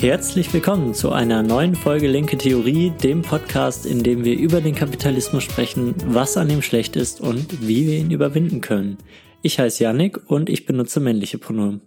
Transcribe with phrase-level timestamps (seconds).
[0.00, 4.74] Herzlich willkommen zu einer neuen Folge Linke Theorie, dem Podcast, in dem wir über den
[4.74, 8.96] Kapitalismus sprechen, was an ihm schlecht ist und wie wir ihn überwinden können.
[9.42, 11.82] Ich heiße Yannick und ich benutze männliche Pronomen.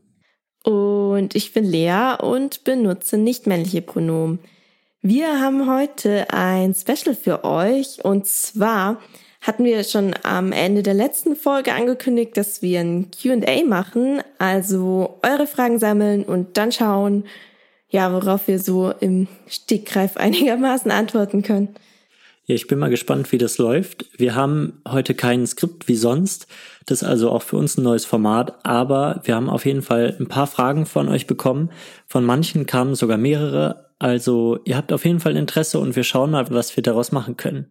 [0.63, 4.37] Und ich bin Lea und benutze nicht männliche Pronomen.
[5.01, 9.01] Wir haben heute ein Special für euch und zwar
[9.41, 15.17] hatten wir schon am Ende der letzten Folge angekündigt, dass wir ein QA machen, also
[15.23, 17.23] eure Fragen sammeln und dann schauen,
[17.93, 21.69] ja, worauf wir so im Stegreif einigermaßen antworten können.
[22.45, 24.05] Ja, ich bin mal gespannt, wie das läuft.
[24.17, 26.47] Wir haben heute kein Skript wie sonst.
[26.85, 28.65] Das ist also auch für uns ein neues Format.
[28.65, 31.69] Aber wir haben auf jeden Fall ein paar Fragen von euch bekommen.
[32.07, 33.91] Von manchen kamen sogar mehrere.
[33.99, 37.37] Also ihr habt auf jeden Fall Interesse und wir schauen mal, was wir daraus machen
[37.37, 37.67] können.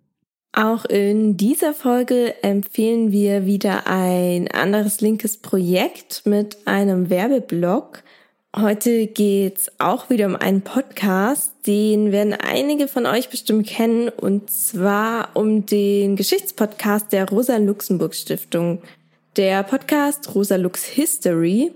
[0.55, 8.05] Auch in dieser Folge empfehlen wir wieder ein anderes linkes Projekt mit einem Werbeblock.
[8.55, 14.51] Heute geht's auch wieder um einen Podcast, den werden einige von euch bestimmt kennen, und
[14.51, 18.83] zwar um den Geschichtspodcast der Rosa-Luxemburg-Stiftung.
[19.37, 21.73] Der Podcast Rosa Lux History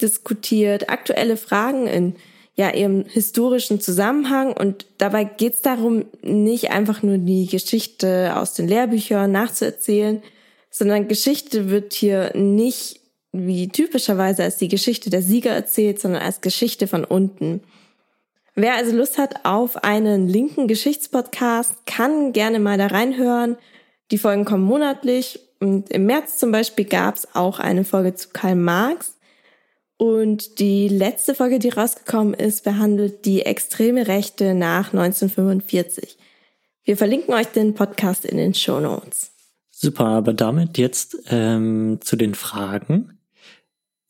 [0.00, 2.16] diskutiert aktuelle Fragen in
[2.54, 8.66] ja, ihrem historischen Zusammenhang und dabei geht's darum, nicht einfach nur die Geschichte aus den
[8.66, 10.22] Lehrbüchern nachzuerzählen,
[10.70, 13.03] sondern Geschichte wird hier nicht
[13.34, 17.62] wie typischerweise als die Geschichte der Sieger erzählt, sondern als Geschichte von unten.
[18.54, 23.56] Wer also Lust hat auf einen linken Geschichtspodcast, kann gerne mal da reinhören.
[24.12, 28.28] Die Folgen kommen monatlich und im März zum Beispiel gab es auch eine Folge zu
[28.32, 29.16] Karl Marx.
[29.96, 36.16] Und die letzte Folge, die rausgekommen ist, behandelt die extreme Rechte nach 1945.
[36.84, 39.32] Wir verlinken euch den Podcast in den Show Notes.
[39.70, 43.18] Super, aber damit jetzt ähm, zu den Fragen.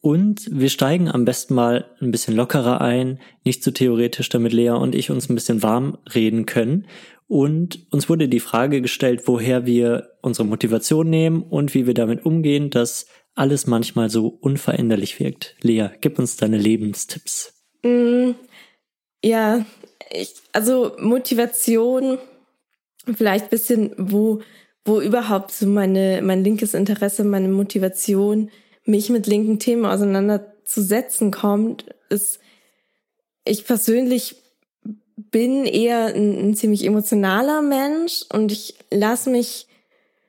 [0.04, 4.52] Und wir steigen am besten mal ein bisschen lockerer ein, nicht zu so theoretisch, damit
[4.52, 6.86] Lea und ich uns ein bisschen warm reden können.
[7.26, 12.26] Und uns wurde die Frage gestellt, woher wir unsere Motivation nehmen und wie wir damit
[12.26, 15.56] umgehen, dass alles manchmal so unveränderlich wirkt.
[15.62, 17.54] Lea, gib uns deine Lebenstipps.
[17.82, 18.32] Mm,
[19.24, 19.64] ja,
[20.12, 22.18] ich, also Motivation,
[23.06, 24.42] vielleicht bisschen, wo,
[24.84, 28.50] wo überhaupt so meine, mein linkes Interesse, meine Motivation
[28.84, 32.38] mich mit linken Themen auseinanderzusetzen kommt, ist,
[33.44, 34.36] ich persönlich
[35.16, 39.66] bin eher ein, ein ziemlich emotionaler Mensch und ich lasse mich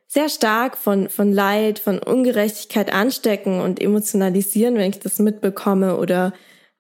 [0.08, 6.34] sehr stark von, von Leid, von Ungerechtigkeit anstecken und emotionalisieren, wenn ich das mitbekomme oder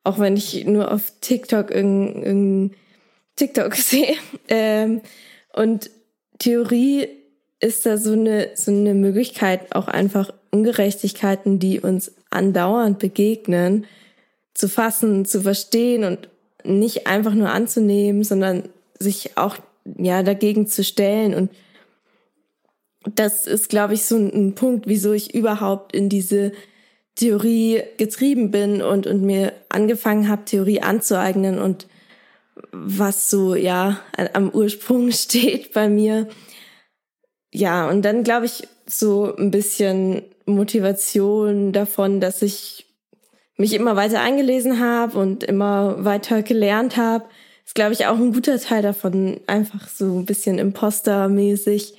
[0.04, 2.78] auch wenn ich nur auf TikTok irgendein, irgendein
[3.36, 4.16] TikTok sehe.
[4.48, 5.02] Ähm,
[5.54, 5.90] und
[6.38, 7.10] Theorie
[7.66, 13.86] ist da so eine, so eine Möglichkeit, auch einfach Ungerechtigkeiten, die uns andauernd begegnen,
[14.54, 16.30] zu fassen, zu verstehen und
[16.64, 19.58] nicht einfach nur anzunehmen, sondern sich auch
[19.98, 21.50] ja dagegen zu stellen und
[23.14, 26.52] das ist, glaube ich, so ein Punkt, wieso ich überhaupt in diese
[27.16, 31.88] Theorie getrieben bin und, und mir angefangen habe, Theorie anzueignen und
[32.72, 34.00] was so, ja,
[34.34, 36.28] am Ursprung steht bei mir.
[37.56, 42.86] Ja, und dann glaube ich so ein bisschen Motivation davon, dass ich
[43.56, 47.24] mich immer weiter eingelesen habe und immer weiter gelernt habe.
[47.66, 51.96] Ist, glaube ich, auch ein guter Teil davon, einfach so ein bisschen impostermäßig,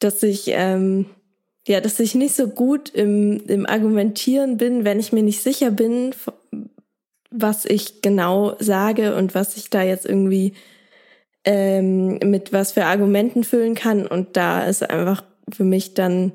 [0.00, 1.06] dass ich ähm,
[1.68, 5.70] ja, dass ich nicht so gut im, im Argumentieren bin, wenn ich mir nicht sicher
[5.70, 6.12] bin,
[7.30, 10.54] was ich genau sage und was ich da jetzt irgendwie
[11.44, 14.06] ähm, mit was für Argumenten füllen kann.
[14.06, 16.32] Und da ist einfach für mich dann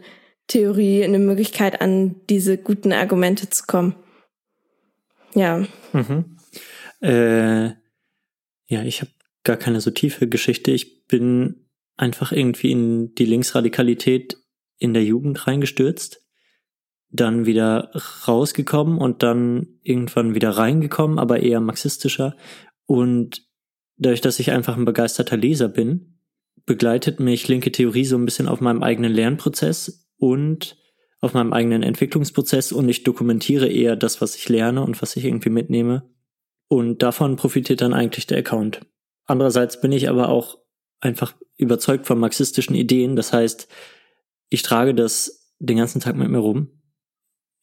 [0.47, 3.96] Theorie eine Möglichkeit, an diese guten Argumente zu kommen.
[5.34, 5.66] Ja.
[5.94, 6.38] Mhm.
[7.02, 7.66] Äh,
[8.68, 9.12] ja, ich habe
[9.44, 10.72] gar keine so tiefe Geschichte.
[10.72, 14.38] Ich bin einfach irgendwie in die Linksradikalität
[14.78, 16.22] in der Jugend reingestürzt,
[17.09, 17.91] dann wieder
[18.28, 22.35] rausgekommen und dann irgendwann wieder reingekommen, aber eher marxistischer.
[22.85, 23.47] Und
[23.97, 26.19] dadurch, dass ich einfach ein begeisterter Leser bin,
[26.66, 30.78] begleitet mich linke Theorie so ein bisschen auf meinem eigenen Lernprozess und
[31.19, 35.25] auf meinem eigenen Entwicklungsprozess und ich dokumentiere eher das, was ich lerne und was ich
[35.25, 36.09] irgendwie mitnehme.
[36.67, 38.81] Und davon profitiert dann eigentlich der Account.
[39.25, 40.57] Andererseits bin ich aber auch
[40.99, 43.16] einfach überzeugt von marxistischen Ideen.
[43.16, 43.67] Das heißt,
[44.49, 46.81] ich trage das den ganzen Tag mit mir rum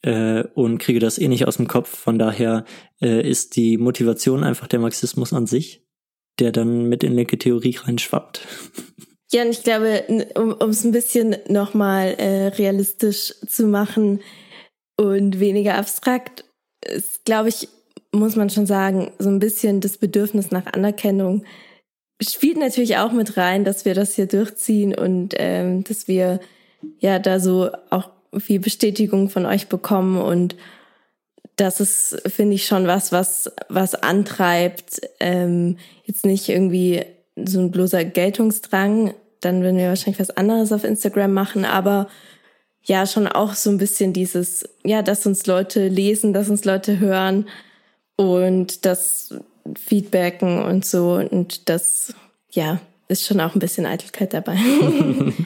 [0.03, 1.89] äh, und kriege das eh nicht aus dem Kopf.
[1.89, 2.65] Von daher
[3.01, 5.87] äh, ist die Motivation einfach der Marxismus an sich,
[6.41, 8.41] der dann mit in linke Theorie reinschwappt.
[9.33, 10.05] Ja, und ich glaube,
[10.35, 14.21] um es ein bisschen nochmal äh, realistisch zu machen
[14.97, 16.45] und weniger abstrakt,
[16.85, 17.69] ist, glaube ich,
[18.13, 21.45] muss man schon sagen, so ein bisschen das Bedürfnis nach Anerkennung
[22.23, 26.41] spielt natürlich auch mit rein, dass wir das hier durchziehen und ähm, dass wir
[26.99, 30.57] ja da so auch viel Bestätigung von euch bekommen und
[31.61, 35.01] das ist, finde ich, schon was, was, was antreibt.
[35.21, 37.05] Ähm, jetzt nicht irgendwie
[37.37, 42.09] so ein bloßer Geltungsdrang, dann würden wir wahrscheinlich was anderes auf Instagram machen, aber
[42.83, 46.99] ja, schon auch so ein bisschen dieses, ja, dass uns Leute lesen, dass uns Leute
[46.99, 47.47] hören
[48.17, 49.35] und das
[49.79, 51.13] Feedbacken und so.
[51.13, 52.15] Und das,
[52.51, 54.57] ja, ist schon auch ein bisschen Eitelkeit dabei.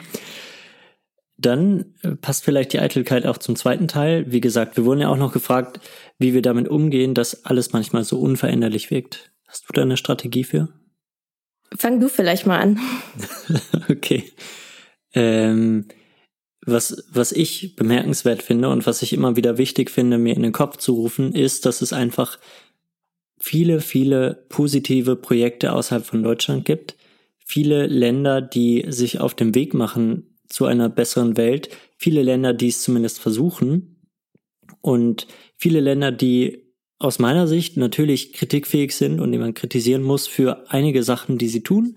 [1.37, 4.31] Dann äh, passt vielleicht die Eitelkeit auch zum zweiten Teil.
[4.31, 5.81] Wie gesagt, wir wurden ja auch noch gefragt,
[6.19, 9.33] wie wir damit umgehen, dass alles manchmal so unveränderlich wirkt.
[9.47, 10.69] Hast du da eine Strategie für?
[11.77, 12.81] Fang du vielleicht mal an.
[13.89, 14.33] okay.
[15.13, 15.87] Ähm,
[16.67, 20.53] was, was ich bemerkenswert finde und was ich immer wieder wichtig finde, mir in den
[20.53, 22.39] Kopf zu rufen, ist, dass es einfach
[23.39, 26.97] viele, viele positive Projekte außerhalb von Deutschland gibt.
[27.45, 31.69] Viele Länder, die sich auf dem Weg machen zu einer besseren Welt.
[31.99, 34.09] Viele Länder, die es zumindest versuchen.
[34.81, 35.27] Und
[35.65, 36.63] viele Länder, die
[36.99, 41.49] aus meiner Sicht natürlich kritikfähig sind und die man kritisieren muss für einige Sachen, die
[41.49, 41.97] sie tun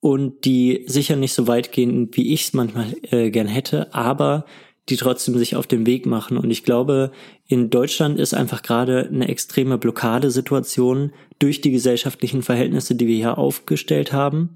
[0.00, 4.44] und die sicher nicht so weit gehen, wie ich es manchmal äh, gern hätte, aber
[4.90, 6.36] die trotzdem sich auf den Weg machen.
[6.36, 7.12] Und ich glaube,
[7.46, 13.38] in Deutschland ist einfach gerade eine extreme Blockadesituation durch die gesellschaftlichen Verhältnisse, die wir hier
[13.38, 14.54] aufgestellt haben.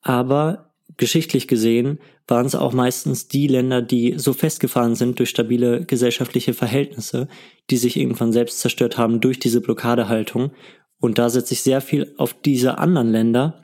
[0.00, 0.69] Aber
[1.00, 1.98] geschichtlich gesehen
[2.28, 7.26] waren es auch meistens die Länder, die so festgefahren sind durch stabile gesellschaftliche Verhältnisse,
[7.70, 10.52] die sich irgendwann selbst zerstört haben durch diese Blockadehaltung.
[11.00, 13.62] Und da setze ich sehr viel auf diese anderen Länder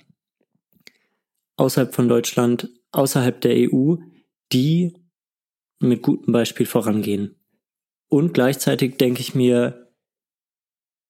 [1.57, 3.97] außerhalb von Deutschland, außerhalb der EU,
[4.53, 4.95] die
[5.79, 7.37] mit gutem Beispiel vorangehen.
[8.09, 9.93] Und gleichzeitig denke ich mir,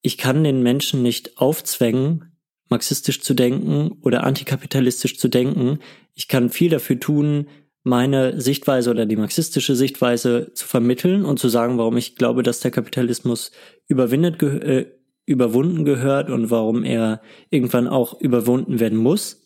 [0.03, 2.37] ich kann den Menschen nicht aufzwängen,
[2.69, 5.79] marxistisch zu denken oder antikapitalistisch zu denken.
[6.17, 7.47] Ich kann viel dafür tun,
[7.85, 12.59] meine Sichtweise oder die marxistische Sichtweise zu vermitteln und zu sagen, warum ich glaube, dass
[12.59, 13.53] der Kapitalismus
[13.87, 14.87] überwindet, äh,
[15.27, 17.21] überwunden gehört und warum er
[17.51, 19.43] irgendwann auch überwunden werden muss.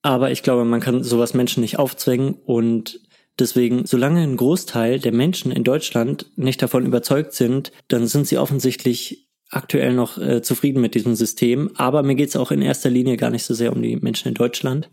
[0.00, 3.00] Aber ich glaube, man kann sowas Menschen nicht aufzwängen und
[3.38, 8.38] deswegen, solange ein Großteil der Menschen in Deutschland nicht davon überzeugt sind, dann sind sie
[8.38, 12.88] offensichtlich aktuell noch äh, zufrieden mit diesem System, aber mir geht es auch in erster
[12.88, 14.88] Linie gar nicht so sehr um die Menschen in Deutschland,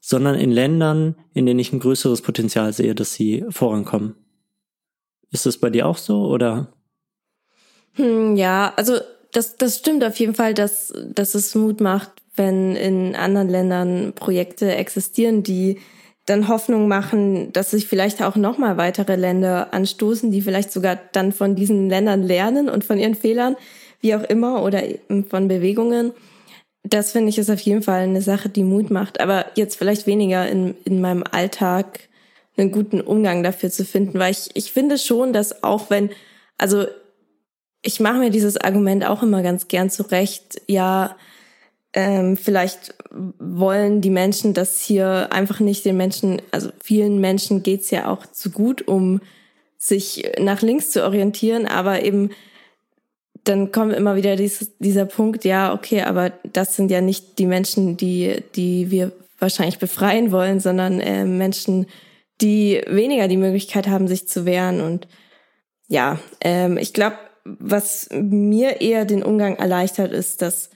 [0.00, 4.14] sondern in Ländern, in denen ich ein größeres Potenzial sehe, dass sie vorankommen.
[5.30, 6.72] Ist das bei dir auch so oder?
[7.94, 8.94] Hm, ja, also
[9.32, 14.12] das, das stimmt auf jeden Fall, dass, dass es Mut macht, wenn in anderen Ländern
[14.14, 15.80] Projekte existieren, die
[16.24, 21.32] dann Hoffnung machen, dass sich vielleicht auch nochmal weitere Länder anstoßen, die vielleicht sogar dann
[21.32, 23.56] von diesen Ländern lernen und von ihren Fehlern
[24.00, 24.82] wie auch immer, oder
[25.28, 26.12] von Bewegungen.
[26.82, 29.20] Das finde ich ist auf jeden Fall eine Sache, die Mut macht.
[29.20, 32.08] Aber jetzt vielleicht weniger in, in meinem Alltag
[32.56, 36.10] einen guten Umgang dafür zu finden, weil ich, ich finde schon, dass auch wenn,
[36.56, 36.86] also
[37.82, 41.16] ich mache mir dieses Argument auch immer ganz gern zurecht, ja,
[41.94, 47.90] ähm, vielleicht wollen die Menschen das hier einfach nicht den Menschen, also vielen Menschen geht's
[47.90, 49.20] ja auch zu gut, um
[49.78, 52.30] sich nach links zu orientieren, aber eben
[53.48, 57.46] dann kommt immer wieder dieses, dieser Punkt, ja, okay, aber das sind ja nicht die
[57.46, 61.86] Menschen, die, die wir wahrscheinlich befreien wollen, sondern äh, Menschen,
[62.40, 64.80] die weniger die Möglichkeit haben, sich zu wehren.
[64.80, 65.08] Und
[65.88, 70.70] ja, ähm, ich glaube, was mir eher den Umgang erleichtert, ist, dass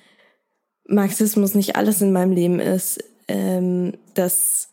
[0.87, 4.71] Marxismus nicht alles in meinem Leben ist, ähm, dass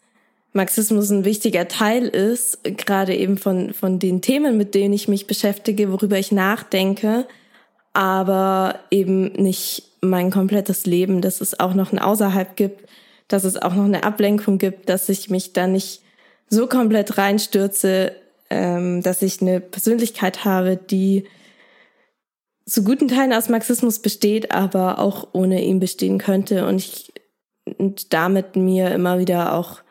[0.54, 5.28] Marxismus ein wichtiger Teil ist, gerade eben von, von den Themen, mit denen ich mich
[5.28, 7.28] beschäftige, worüber ich nachdenke,
[8.00, 12.88] aber eben nicht mein komplettes Leben, dass es auch noch ein Außerhalb gibt,
[13.28, 16.02] dass es auch noch eine Ablenkung gibt, dass ich mich da nicht
[16.48, 18.14] so komplett reinstürze,
[18.50, 21.26] ähm, dass ich eine Persönlichkeit habe, die
[22.66, 26.68] zu guten Teilen aus Marxismus besteht, aber auch ohne ihn bestehen könnte.
[26.68, 27.12] Und ich
[27.78, 29.82] und damit mir immer wieder auch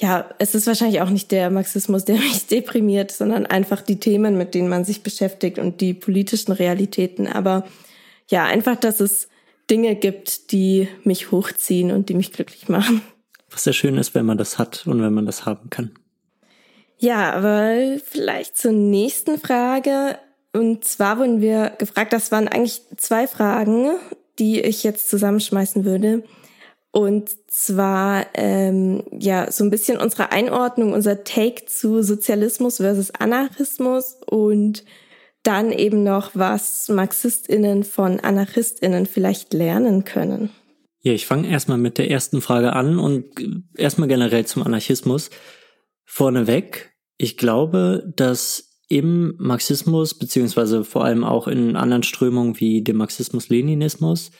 [0.00, 4.36] ja, es ist wahrscheinlich auch nicht der Marxismus, der mich deprimiert, sondern einfach die Themen,
[4.36, 7.26] mit denen man sich beschäftigt und die politischen Realitäten.
[7.26, 7.64] Aber
[8.28, 9.28] ja, einfach, dass es
[9.68, 13.02] Dinge gibt, die mich hochziehen und die mich glücklich machen.
[13.50, 15.92] Was sehr schön ist, wenn man das hat und wenn man das haben kann.
[16.98, 20.18] Ja, aber vielleicht zur nächsten Frage.
[20.52, 23.90] Und zwar wurden wir gefragt, das waren eigentlich zwei Fragen,
[24.38, 26.24] die ich jetzt zusammenschmeißen würde.
[26.92, 34.16] Und zwar ähm, ja so ein bisschen unsere Einordnung, unser Take zu Sozialismus versus Anarchismus
[34.26, 34.84] und
[35.42, 40.50] dann eben noch, was MarxistInnen von AnarchistInnen vielleicht lernen können.
[41.02, 43.24] Ja, ich fange erstmal mit der ersten Frage an und
[43.76, 45.30] erstmal generell zum Anarchismus.
[46.04, 52.96] Vorneweg, ich glaube, dass im Marxismus, beziehungsweise vor allem auch in anderen Strömungen wie dem
[52.96, 54.32] Marxismus-Leninismus,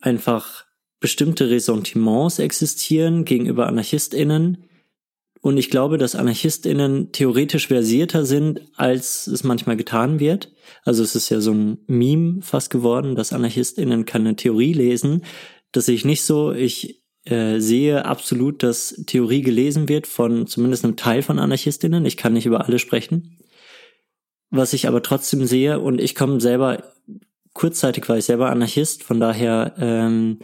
[0.00, 0.66] einfach
[1.00, 4.64] bestimmte Ressentiments existieren gegenüber AnarchistInnen.
[5.40, 10.52] Und ich glaube, dass AnarchistInnen theoretisch versierter sind, als es manchmal getan wird.
[10.84, 15.22] Also es ist ja so ein Meme fast geworden, dass AnarchistInnen keine Theorie lesen.
[15.72, 16.52] Das sehe ich nicht so.
[16.52, 22.06] Ich äh, sehe absolut, dass Theorie gelesen wird von zumindest einem Teil von AnarchistInnen.
[22.06, 23.38] Ich kann nicht über alle sprechen.
[24.50, 26.92] Was ich aber trotzdem sehe, und ich komme selber,
[27.54, 30.38] kurzzeitig war ich selber Anarchist, von daher ähm,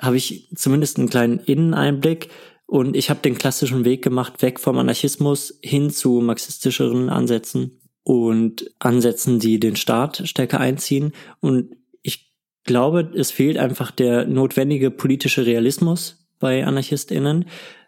[0.00, 2.28] habe ich zumindest einen kleinen Inneneinblick
[2.66, 8.70] und ich habe den klassischen Weg gemacht, weg vom Anarchismus hin zu marxistischeren Ansätzen und
[8.78, 11.12] Ansätzen, die den Staat stärker einziehen.
[11.40, 12.32] Und ich
[12.64, 17.46] glaube, es fehlt einfach der notwendige politische Realismus bei AnarchistInnen.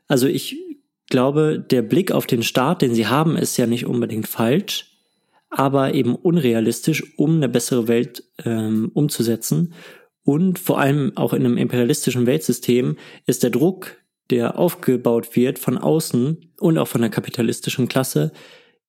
[0.09, 0.59] Also ich
[1.09, 4.93] glaube, der Blick auf den Staat, den sie haben, ist ja nicht unbedingt falsch
[5.53, 9.75] aber eben unrealistisch, um eine bessere Welt ähm, umzusetzen.
[10.25, 13.97] Und vor allem auch in einem imperialistischen Weltsystem ist der Druck,
[14.31, 18.33] der aufgebaut wird von außen und auch von der kapitalistischen Klasse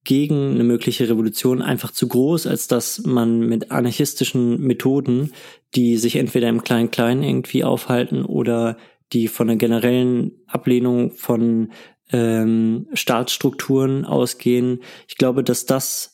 [0.03, 5.31] gegen eine mögliche Revolution einfach zu groß, als dass man mit anarchistischen Methoden,
[5.75, 8.77] die sich entweder im Klein-Klein irgendwie aufhalten oder
[9.13, 11.71] die von einer generellen Ablehnung von
[12.11, 14.81] ähm, Staatsstrukturen ausgehen.
[15.07, 16.12] Ich glaube, dass das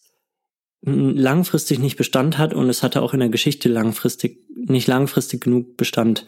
[0.81, 5.77] langfristig nicht Bestand hat und es hatte auch in der Geschichte langfristig, nicht langfristig genug
[5.77, 6.25] Bestand.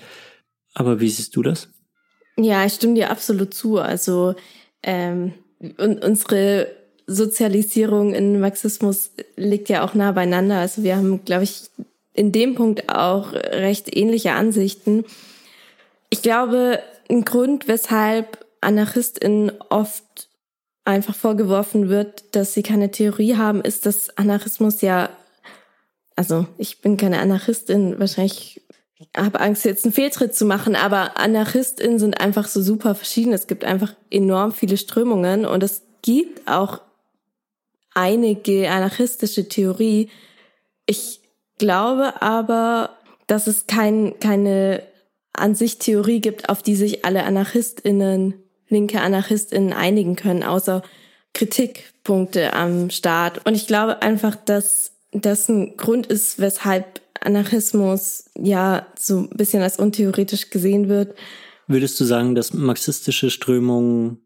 [0.74, 1.70] Aber wie siehst du das?
[2.38, 3.80] Ja, ich stimme dir absolut zu.
[3.80, 4.36] Also
[4.84, 5.34] ähm,
[5.78, 6.68] und unsere
[7.08, 10.58] Sozialisierung in Marxismus liegt ja auch nah beieinander.
[10.58, 11.70] Also wir haben, glaube ich,
[12.14, 15.06] in dem Punkt auch recht ähnliche Ansichten.
[16.10, 16.80] Ich glaube,
[17.10, 20.30] ein Grund, weshalb AnarchistInnen oft
[20.86, 25.10] einfach vorgeworfen wird, dass sie keine Theorie haben, ist, dass Anarchismus ja,
[26.16, 28.62] also ich bin keine Anarchistin, wahrscheinlich
[29.16, 33.34] habe Angst, jetzt einen Fehltritt zu machen, aber AnarchistInnen sind einfach so super verschieden.
[33.34, 36.82] Es gibt einfach enorm viele Strömungen und es gibt auch
[37.94, 40.10] einige anarchistische Theorie.
[40.86, 41.22] Ich
[41.58, 42.98] glaube aber,
[43.28, 44.84] dass es kein, keine
[45.34, 48.41] an sich Theorie gibt, auf die sich alle AnarchistInnen
[48.72, 50.82] linke AnarchistInnen einigen können, außer
[51.34, 53.46] Kritikpunkte am Staat.
[53.46, 59.62] Und ich glaube einfach, dass das ein Grund ist, weshalb Anarchismus ja so ein bisschen
[59.62, 61.16] als untheoretisch gesehen wird.
[61.68, 64.20] Würdest du sagen, dass marxistische Strömungen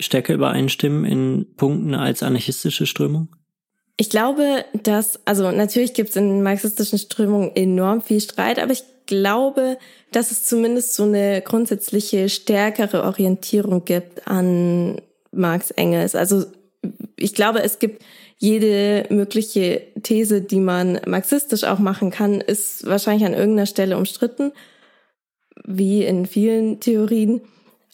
[0.00, 3.30] stärker übereinstimmen in Punkten als anarchistische Strömungen?
[3.96, 8.84] Ich glaube, dass, also natürlich gibt es in marxistischen Strömungen enorm viel Streit, aber ich
[9.06, 9.78] glaube,
[10.12, 15.00] dass es zumindest so eine grundsätzliche stärkere Orientierung gibt an
[15.32, 16.14] Marx Engels.
[16.14, 16.44] Also
[17.16, 18.02] ich glaube, es gibt
[18.38, 24.52] jede mögliche These, die man marxistisch auch machen kann, ist wahrscheinlich an irgendeiner Stelle umstritten,
[25.64, 27.40] wie in vielen Theorien.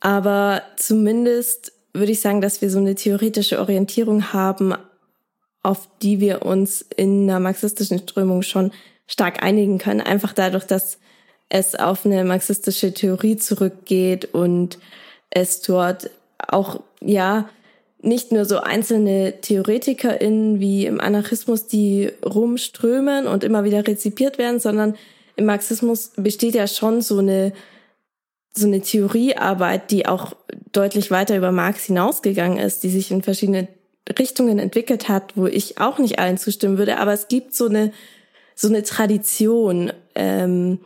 [0.00, 4.74] Aber zumindest würde ich sagen, dass wir so eine theoretische Orientierung haben,
[5.62, 8.72] auf die wir uns in einer marxistischen Strömung schon
[9.06, 10.00] stark einigen können.
[10.00, 10.98] Einfach dadurch, dass
[11.48, 14.78] es auf eine marxistische Theorie zurückgeht und
[15.30, 17.48] es dort auch, ja,
[18.00, 24.58] nicht nur so einzelne TheoretikerInnen wie im Anarchismus, die rumströmen und immer wieder rezipiert werden,
[24.58, 24.96] sondern
[25.36, 27.52] im Marxismus besteht ja schon so eine,
[28.54, 30.34] so eine Theoriearbeit, die auch
[30.72, 33.68] deutlich weiter über Marx hinausgegangen ist, die sich in verschiedene
[34.18, 37.92] Richtungen entwickelt hat, wo ich auch nicht allen zustimmen würde, aber es gibt so eine,
[38.54, 40.80] so eine Tradition, ähm,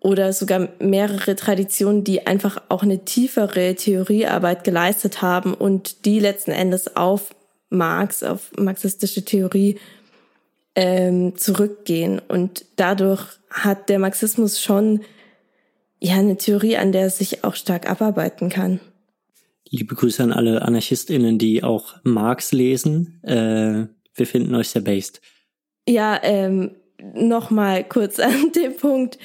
[0.00, 6.52] oder sogar mehrere Traditionen, die einfach auch eine tiefere Theoriearbeit geleistet haben und die letzten
[6.52, 7.34] Endes auf
[7.68, 9.78] Marx, auf marxistische Theorie
[10.74, 12.20] ähm, zurückgehen.
[12.20, 15.00] Und dadurch hat der Marxismus schon
[15.98, 18.80] ja eine Theorie, an der er sich auch stark abarbeiten kann.
[19.68, 23.20] Liebe Grüße an alle AnarchistInnen, die auch Marx lesen.
[23.24, 25.20] Äh, wir finden euch sehr based.
[25.86, 26.76] Ja, ähm,
[27.14, 29.18] nochmal kurz an dem Punkt.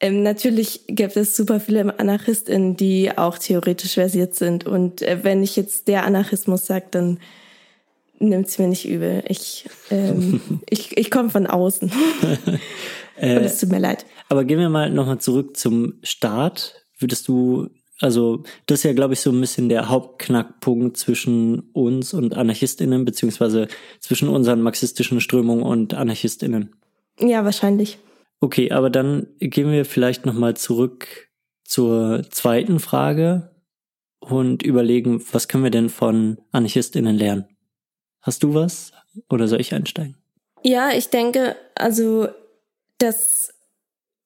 [0.00, 4.66] Ähm, natürlich gibt es super viele AnarchistInnen, die auch theoretisch versiert sind.
[4.66, 7.18] Und äh, wenn ich jetzt der Anarchismus sage, dann
[8.18, 9.22] nimmt es mir nicht übel.
[9.28, 11.90] Ich, ähm, ich, ich komme von außen.
[13.16, 14.04] Und es tut mir leid.
[14.28, 16.84] Aber gehen wir mal nochmal zurück zum Staat.
[16.98, 22.12] Würdest du also das ist ja, glaube ich, so ein bisschen der Hauptknackpunkt zwischen uns
[22.12, 23.68] und AnarchistInnen, beziehungsweise
[24.00, 26.74] zwischen unseren marxistischen Strömungen und AnarchistInnen.
[27.18, 27.98] Ja, wahrscheinlich.
[28.40, 31.30] Okay, aber dann gehen wir vielleicht nochmal zurück
[31.64, 33.50] zur zweiten Frage
[34.20, 37.46] und überlegen, was können wir denn von AnarchistInnen lernen?
[38.20, 38.92] Hast du was
[39.30, 40.16] oder soll ich einsteigen?
[40.62, 42.28] Ja, ich denke, also,
[42.98, 43.52] dass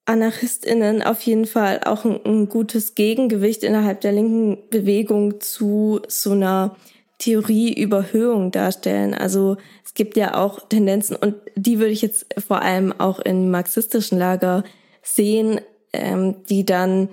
[0.06, 6.32] AnarchistInnen auf jeden Fall auch ein, ein, gutes Gegengewicht innerhalb der linken Bewegung zu so
[6.32, 6.76] einer
[7.18, 9.14] Theorieüberhöhung darstellen.
[9.14, 13.50] Also es gibt ja auch Tendenzen und die würde ich jetzt vor allem auch im
[13.50, 14.64] marxistischen Lager
[15.02, 15.60] sehen,
[15.92, 17.08] ähm, die dann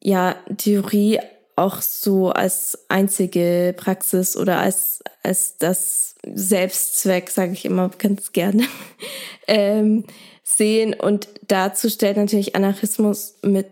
[0.00, 1.18] ja Theorie
[1.56, 8.64] auch so als einzige Praxis oder als als das Selbstzweck, sage ich immer ganz gerne,
[9.46, 10.04] ähm,
[10.42, 10.94] sehen.
[10.94, 13.66] Und dazu stellt natürlich Anarchismus mit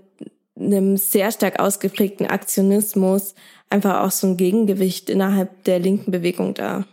[0.60, 3.34] einem sehr stark ausgeprägten Aktionismus
[3.70, 6.86] einfach auch so ein Gegengewicht innerhalb der linken Bewegung dar.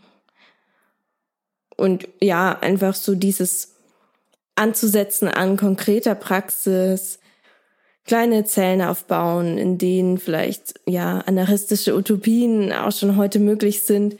[1.76, 3.76] Und ja, einfach so dieses
[4.56, 7.20] anzusetzen an konkreter Praxis,
[8.06, 14.18] kleine Zellen aufbauen, in denen vielleicht ja anarchistische Utopien auch schon heute möglich sind.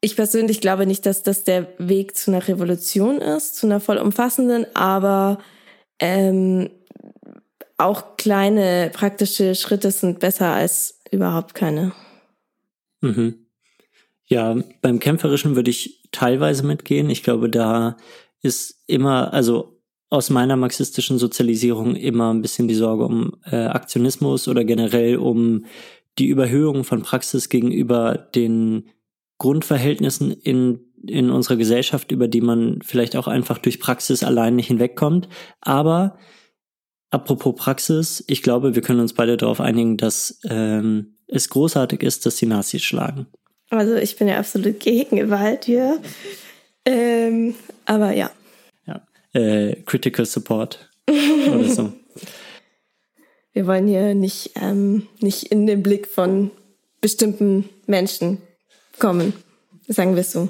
[0.00, 4.66] Ich persönlich glaube nicht, dass das der Weg zu einer Revolution ist, zu einer vollumfassenden,
[4.74, 5.38] aber
[5.98, 6.70] ähm,
[7.80, 11.92] auch kleine praktische Schritte sind besser als überhaupt keine.
[13.00, 13.46] Mhm.
[14.26, 17.10] Ja, beim Kämpferischen würde ich teilweise mitgehen.
[17.10, 17.96] Ich glaube, da
[18.42, 24.48] ist immer, also aus meiner marxistischen Sozialisierung immer ein bisschen die Sorge um äh, Aktionismus
[24.48, 25.64] oder generell um
[26.18, 28.88] die Überhöhung von Praxis gegenüber den
[29.38, 34.66] Grundverhältnissen in, in unserer Gesellschaft, über die man vielleicht auch einfach durch Praxis allein nicht
[34.66, 35.28] hinwegkommt.
[35.60, 36.18] Aber
[37.10, 42.26] apropos Praxis, ich glaube, wir können uns beide darauf einigen, dass ähm, es großartig ist,
[42.26, 43.26] dass die Nazis schlagen.
[43.70, 46.00] Also ich bin ja absolut gegen Gewalt hier.
[46.84, 48.30] Ähm, aber ja
[49.32, 51.92] äh, Critical Support oder so.
[53.52, 56.50] Wir wollen hier nicht, ähm, nicht in den Blick von
[57.00, 58.38] bestimmten Menschen
[58.98, 59.32] kommen,
[59.88, 60.48] sagen wir es so.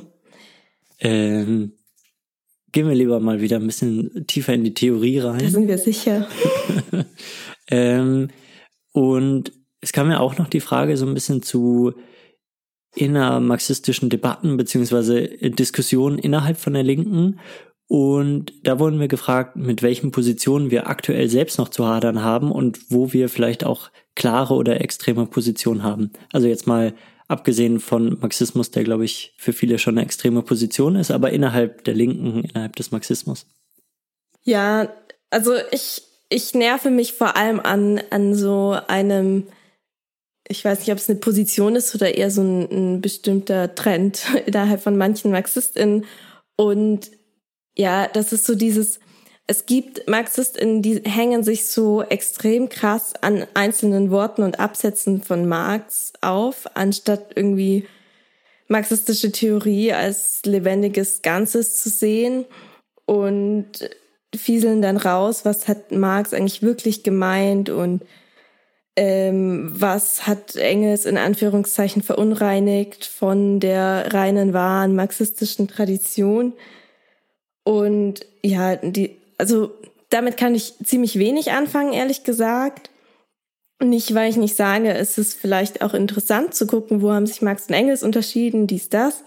[0.99, 1.73] Ähm,
[2.73, 5.41] gehen wir lieber mal wieder ein bisschen tiefer in die Theorie rein.
[5.41, 6.29] Da sind wir sicher.
[7.71, 8.29] ähm,
[8.93, 11.95] und es kam ja auch noch die Frage so ein bisschen zu
[12.95, 17.39] innermarxistischen Debatten beziehungsweise Diskussionen innerhalb von der Linken.
[17.87, 22.53] Und da wurden wir gefragt, mit welchen Positionen wir aktuell selbst noch zu hadern haben
[22.53, 26.13] und wo wir vielleicht auch klare oder extreme Positionen haben.
[26.33, 26.95] Also jetzt mal
[27.31, 31.85] abgesehen von Marxismus, der glaube ich für viele schon eine extreme Position ist, aber innerhalb
[31.85, 33.47] der Linken, innerhalb des Marxismus.
[34.43, 34.93] Ja,
[35.31, 39.47] also ich, ich nerve mich vor allem an, an so einem,
[40.49, 44.23] ich weiß nicht, ob es eine Position ist oder eher so ein, ein bestimmter Trend
[44.47, 46.07] innerhalb von manchen MarxistInnen.
[46.57, 47.13] Und
[47.79, 48.99] ja, das ist so dieses,
[49.51, 55.49] es gibt MarxistInnen, die hängen sich so extrem krass an einzelnen Worten und Absätzen von
[55.49, 57.89] Marx auf, anstatt irgendwie
[58.69, 62.45] marxistische Theorie als lebendiges Ganzes zu sehen
[63.07, 63.91] und
[64.33, 68.05] fieseln dann raus, was hat Marx eigentlich wirklich gemeint und
[68.95, 76.53] ähm, was hat Engels in Anführungszeichen verunreinigt von der reinen wahren marxistischen Tradition.
[77.65, 79.73] Und ja, die, also
[80.11, 82.91] damit kann ich ziemlich wenig anfangen, ehrlich gesagt.
[83.83, 87.41] Nicht, weil ich nicht sage, es ist vielleicht auch interessant zu gucken, wo haben sich
[87.41, 89.25] Marx und Engels unterschieden, dies, das.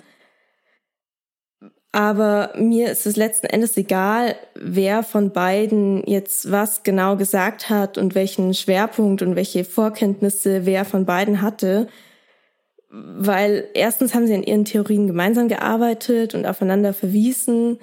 [1.92, 8.00] Aber mir ist es letzten Endes egal, wer von beiden jetzt was genau gesagt hat
[8.00, 11.88] und welchen Schwerpunkt und welche Vorkenntnisse wer von beiden hatte.
[12.90, 17.80] Weil erstens haben sie an ihren Theorien gemeinsam gearbeitet und aufeinander verwiesen.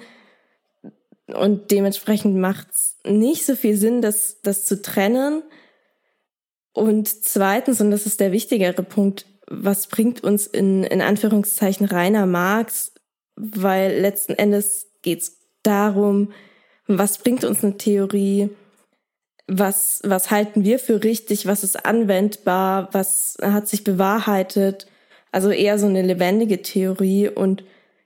[1.33, 5.43] Und dementsprechend macht es nicht so viel Sinn, das, das zu trennen.
[6.73, 12.25] Und zweitens, und das ist der wichtigere Punkt, was bringt uns in, in Anführungszeichen reiner
[12.25, 12.93] Marx?
[13.35, 16.31] Weil letzten Endes geht es darum,
[16.87, 18.49] was bringt uns eine Theorie?
[19.47, 21.45] Was, was halten wir für richtig?
[21.45, 22.89] Was ist anwendbar?
[22.93, 24.87] Was hat sich bewahrheitet?
[25.31, 27.63] Also eher so eine lebendige Theorie und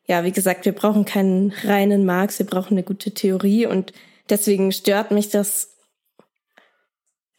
[0.08, 3.94] ja, wie gesagt, wir brauchen keinen reinen Marx, wir brauchen eine gute Theorie und
[4.30, 5.70] deswegen stört mich das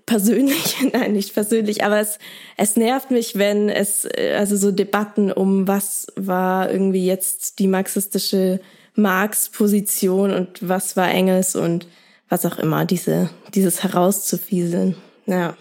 [0.04, 2.18] persönlich, nein, nicht persönlich, aber es,
[2.56, 8.60] es nervt mich, wenn es, also so Debatten um was war irgendwie jetzt die marxistische
[8.94, 11.86] Marx-Position und was war Engels und
[12.28, 14.96] was auch immer, diese, dieses herauszufieseln.
[15.26, 15.56] Ja.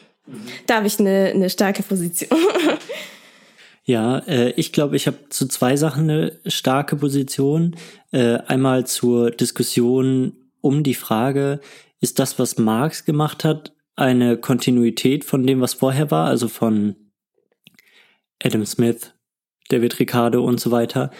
[0.65, 2.39] Da habe ich eine, eine starke Position.
[3.85, 7.75] Ja, äh, ich glaube, ich habe zu zwei Sachen eine starke Position.
[8.11, 11.59] Äh, einmal zur Diskussion um die Frage,
[12.01, 16.95] ist das, was Marx gemacht hat, eine Kontinuität von dem, was vorher war, also von
[18.43, 19.13] Adam Smith,
[19.69, 21.11] David Ricardo und so weiter.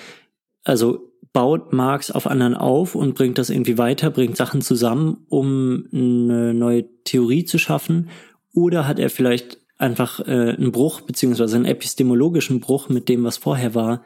[0.63, 5.88] Also baut Marx auf anderen auf und bringt das irgendwie weiter, bringt Sachen zusammen, um
[5.93, 8.10] eine neue Theorie zu schaffen?
[8.54, 13.38] Oder hat er vielleicht einfach äh, einen Bruch beziehungsweise einen epistemologischen Bruch mit dem, was
[13.38, 14.03] vorher war,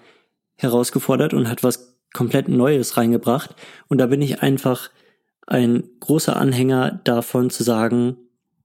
[0.56, 3.56] herausgefordert und hat was komplett Neues reingebracht.
[3.88, 4.90] Und da bin ich einfach
[5.48, 8.18] ein großer Anhänger davon zu sagen,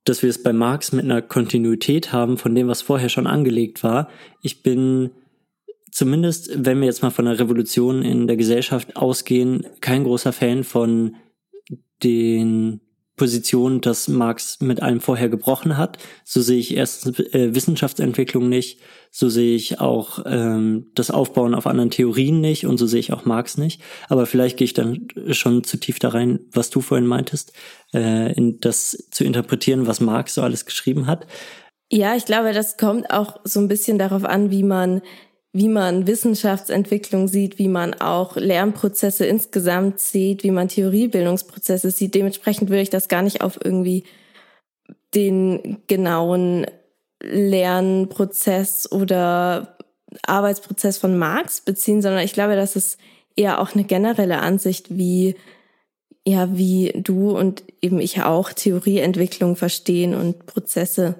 [0.04, 3.82] dass wir es bei Marx mit einer Kontinuität haben von dem, was vorher schon angelegt
[3.82, 4.08] war.
[4.42, 5.10] Ich bin
[5.90, 10.64] zumindest, wenn wir jetzt mal von einer Revolution in der Gesellschaft ausgehen, kein großer Fan
[10.64, 11.16] von
[12.02, 12.80] den
[13.16, 15.98] Position, dass Marx mit allem vorher gebrochen hat.
[16.24, 21.66] So sehe ich erstens äh, Wissenschaftsentwicklung nicht, so sehe ich auch ähm, das Aufbauen auf
[21.68, 23.80] anderen Theorien nicht und so sehe ich auch Marx nicht.
[24.08, 27.52] Aber vielleicht gehe ich dann schon zu tief da rein, was du vorhin meintest,
[27.92, 31.26] äh, in das zu interpretieren, was Marx so alles geschrieben hat.
[31.92, 35.02] Ja, ich glaube, das kommt auch so ein bisschen darauf an, wie man
[35.54, 42.16] wie man Wissenschaftsentwicklung sieht, wie man auch Lernprozesse insgesamt sieht, wie man Theoriebildungsprozesse sieht.
[42.16, 44.02] Dementsprechend würde ich das gar nicht auf irgendwie
[45.14, 46.66] den genauen
[47.22, 49.78] Lernprozess oder
[50.26, 52.98] Arbeitsprozess von Marx beziehen, sondern ich glaube, das ist
[53.36, 55.36] eher auch eine generelle Ansicht, wie
[56.26, 61.14] ja, wie du und eben ich auch Theorieentwicklung verstehen und Prozesse.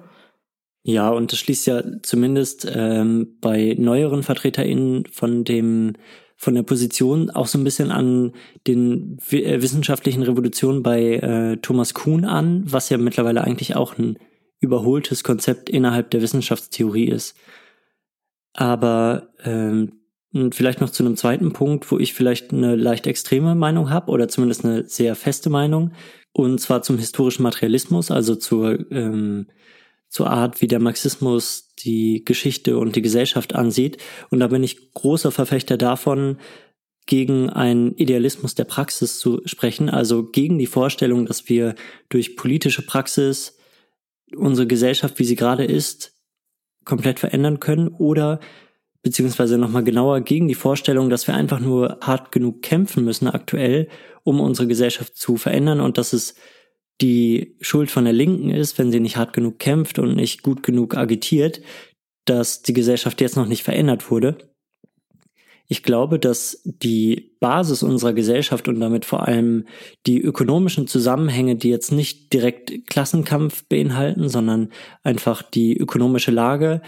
[0.87, 5.93] Ja, und das schließt ja zumindest ähm, bei neueren VertreterInnen von dem
[6.37, 8.33] von der Position auch so ein bisschen an
[8.67, 14.19] den äh, wissenschaftlichen Revolutionen bei äh, Thomas Kuhn an, was ja mittlerweile eigentlich auch ein
[14.59, 17.35] überholtes Konzept innerhalb der Wissenschaftstheorie ist.
[18.53, 19.93] Aber ähm,
[20.51, 24.27] vielleicht noch zu einem zweiten Punkt, wo ich vielleicht eine leicht extreme Meinung habe oder
[24.27, 25.93] zumindest eine sehr feste Meinung,
[26.31, 29.47] und zwar zum historischen Materialismus, also zur ähm,
[30.15, 33.97] zur Art, wie der Marxismus die Geschichte und die Gesellschaft ansieht.
[34.29, 36.37] Und da bin ich großer Verfechter davon,
[37.05, 41.75] gegen einen Idealismus der Praxis zu sprechen, also gegen die Vorstellung, dass wir
[42.07, 43.57] durch politische Praxis
[44.33, 46.13] unsere Gesellschaft, wie sie gerade ist,
[46.85, 48.39] komplett verändern können oder
[49.03, 53.89] beziehungsweise nochmal genauer gegen die Vorstellung, dass wir einfach nur hart genug kämpfen müssen aktuell,
[54.23, 56.35] um unsere Gesellschaft zu verändern und dass es
[57.01, 60.63] die Schuld von der Linken ist, wenn sie nicht hart genug kämpft und nicht gut
[60.63, 61.61] genug agitiert,
[62.25, 64.37] dass die Gesellschaft jetzt noch nicht verändert wurde.
[65.67, 69.65] Ich glaube, dass die Basis unserer Gesellschaft und damit vor allem
[70.05, 76.81] die ökonomischen Zusammenhänge, die jetzt nicht direkt Klassenkampf beinhalten, sondern einfach die ökonomische Lage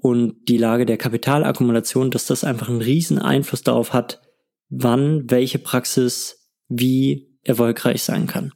[0.00, 4.22] und die Lage der Kapitalakkumulation, dass das einfach einen riesen Einfluss darauf hat,
[4.68, 8.52] wann welche Praxis wie erfolgreich sein kann.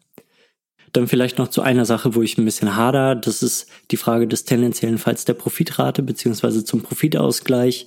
[0.93, 3.15] Dann vielleicht noch zu einer Sache, wo ich ein bisschen hader.
[3.15, 7.87] Das ist die Frage des tendenziellen Falls der Profitrate beziehungsweise zum Profitausgleich,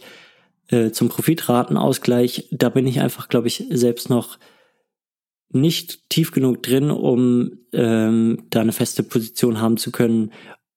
[0.67, 2.47] äh, zum Profitratenausgleich.
[2.51, 4.39] Da bin ich einfach, glaube ich, selbst noch
[5.49, 10.31] nicht tief genug drin, um ähm, da eine feste Position haben zu können,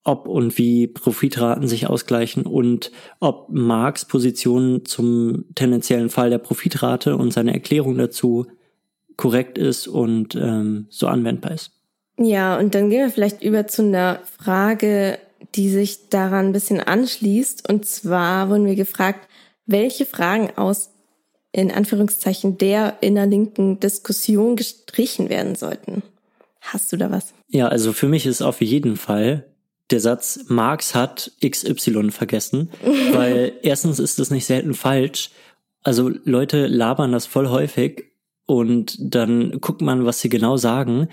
[0.04, 7.16] ob und wie Profitraten sich ausgleichen und ob Marx Position zum tendenziellen Fall der Profitrate
[7.16, 8.46] und seine Erklärung dazu
[9.16, 11.75] korrekt ist und ähm, so anwendbar ist.
[12.18, 15.18] Ja, und dann gehen wir vielleicht über zu einer Frage,
[15.54, 17.68] die sich daran ein bisschen anschließt.
[17.68, 19.28] Und zwar wurden wir gefragt,
[19.66, 20.90] welche Fragen aus
[21.52, 26.02] in Anführungszeichen der innerlinken Diskussion gestrichen werden sollten.
[26.60, 27.32] Hast du da was?
[27.48, 29.46] Ja, also für mich ist auf jeden Fall
[29.90, 32.70] der Satz, Marx hat XY vergessen,
[33.12, 35.30] weil erstens ist das nicht selten falsch.
[35.82, 38.04] Also Leute labern das voll häufig
[38.46, 41.08] und dann guckt man, was sie genau sagen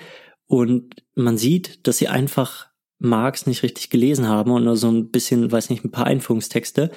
[0.53, 2.67] und man sieht, dass sie einfach
[2.99, 6.91] Marx nicht richtig gelesen haben und nur so ein bisschen, weiß nicht, ein paar Einführungstexte.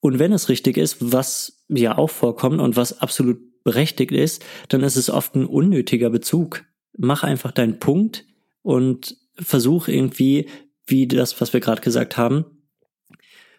[0.00, 4.82] Und wenn es richtig ist, was ja auch vorkommt und was absolut berechtigt ist, dann
[4.82, 6.64] ist es oft ein unnötiger Bezug.
[6.98, 8.24] Mach einfach deinen Punkt
[8.62, 10.48] und versuch irgendwie,
[10.84, 12.44] wie das, was wir gerade gesagt haben,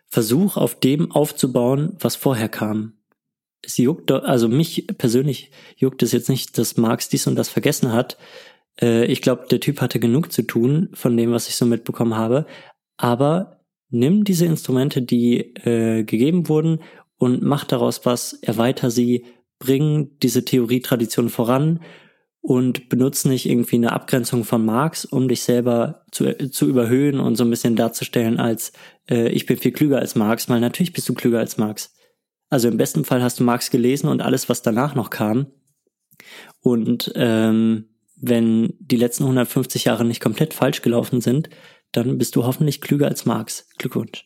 [0.07, 2.97] versuch auf dem aufzubauen, was vorher kam.
[3.61, 7.93] Es juckt, also mich persönlich juckt es jetzt nicht, dass Marx dies und das vergessen
[7.93, 8.17] hat,
[8.79, 12.15] äh, ich glaube, der Typ hatte genug zu tun von dem, was ich so mitbekommen
[12.15, 12.45] habe.
[12.97, 16.79] Aber nimm diese Instrumente, die äh, gegeben wurden
[17.17, 19.25] und mach daraus was, erweiter sie,
[19.59, 21.81] bring diese Theorietradition voran
[22.41, 27.35] und benutzt nicht irgendwie eine Abgrenzung von Marx, um dich selber zu, zu überhöhen und
[27.35, 28.73] so ein bisschen darzustellen als
[29.09, 31.93] äh, ich bin viel klüger als Marx, weil natürlich bist du klüger als Marx.
[32.49, 35.47] Also im besten Fall hast du Marx gelesen und alles, was danach noch kam.
[36.61, 37.90] Und ähm,
[38.21, 41.49] wenn die letzten 150 Jahre nicht komplett falsch gelaufen sind,
[41.91, 43.67] dann bist du hoffentlich klüger als Marx.
[43.77, 44.25] Glückwunsch.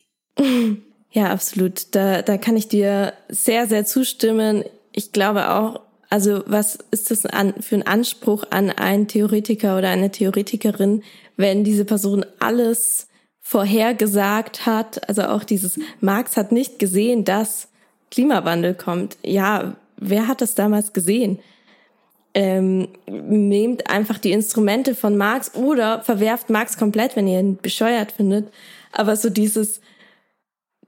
[1.11, 1.95] Ja, absolut.
[1.95, 4.65] Da, da kann ich dir sehr, sehr zustimmen.
[4.91, 5.79] Ich glaube auch,
[6.09, 11.03] also was ist das an, für ein Anspruch an einen Theoretiker oder eine Theoretikerin,
[11.37, 13.07] wenn diese Person alles
[13.39, 15.07] vorhergesagt hat?
[15.07, 17.69] Also auch dieses Marx hat nicht gesehen, dass
[18.11, 19.17] Klimawandel kommt.
[19.23, 21.39] Ja, wer hat das damals gesehen?
[22.35, 28.11] Ähm, nehmt einfach die Instrumente von Marx oder verwerft Marx komplett, wenn ihr ihn bescheuert
[28.11, 28.49] findet.
[28.91, 29.79] Aber so dieses,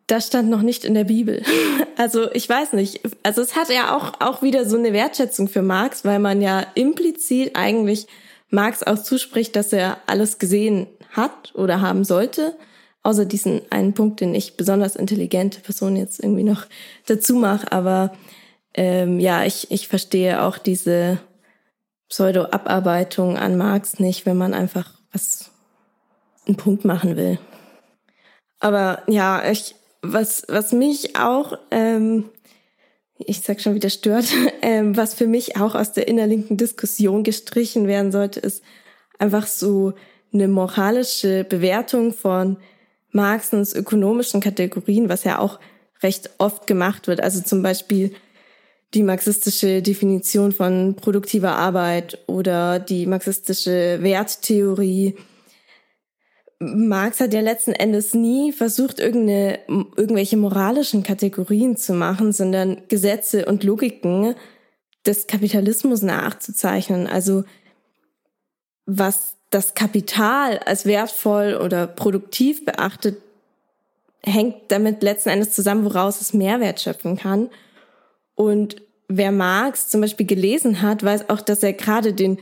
[0.07, 1.41] das stand noch nicht in der Bibel.
[1.99, 3.01] Also ich weiß nicht.
[3.23, 6.63] Also es hat ja auch, auch wieder so eine Wertschätzung für Marx, weil man ja
[6.75, 8.05] implizit eigentlich
[8.51, 12.55] Marx auch zuspricht, dass er alles gesehen hat oder haben sollte.
[13.01, 16.67] Außer diesen einen Punkt, den ich besonders intelligente Person jetzt irgendwie noch
[17.07, 17.71] dazu mache.
[17.71, 18.13] Aber
[18.75, 21.17] ähm, ja, ich, ich verstehe auch diese
[22.09, 25.51] Pseudo-Abarbeitung an Marx nicht, wenn man einfach was,
[26.47, 27.39] einen Punkt machen will.
[28.59, 32.29] Aber ja, ich, was, was mich auch, ähm,
[33.17, 34.25] ich sag schon wieder stört,
[34.61, 38.63] ähm, was für mich auch aus der innerlinken Diskussion gestrichen werden sollte, ist
[39.19, 39.93] einfach so
[40.33, 42.57] eine moralische Bewertung von
[43.11, 45.59] Marxens ökonomischen Kategorien, was ja auch
[46.03, 47.21] recht oft gemacht wird.
[47.21, 48.13] Also zum Beispiel
[48.93, 55.15] die marxistische Definition von produktiver Arbeit oder die marxistische Werttheorie.
[56.59, 63.63] Marx hat ja letzten Endes nie versucht, irgendwelche moralischen Kategorien zu machen, sondern Gesetze und
[63.63, 64.35] Logiken
[65.05, 67.07] des Kapitalismus nachzuzeichnen.
[67.07, 67.43] Also
[68.85, 73.21] was das Kapital als wertvoll oder produktiv beachtet,
[74.23, 77.49] hängt damit letzten Endes zusammen, woraus es Mehrwert schöpfen kann.
[78.37, 78.75] Und
[79.07, 82.37] wer Marx zum Beispiel gelesen hat, weiß auch, dass er gerade den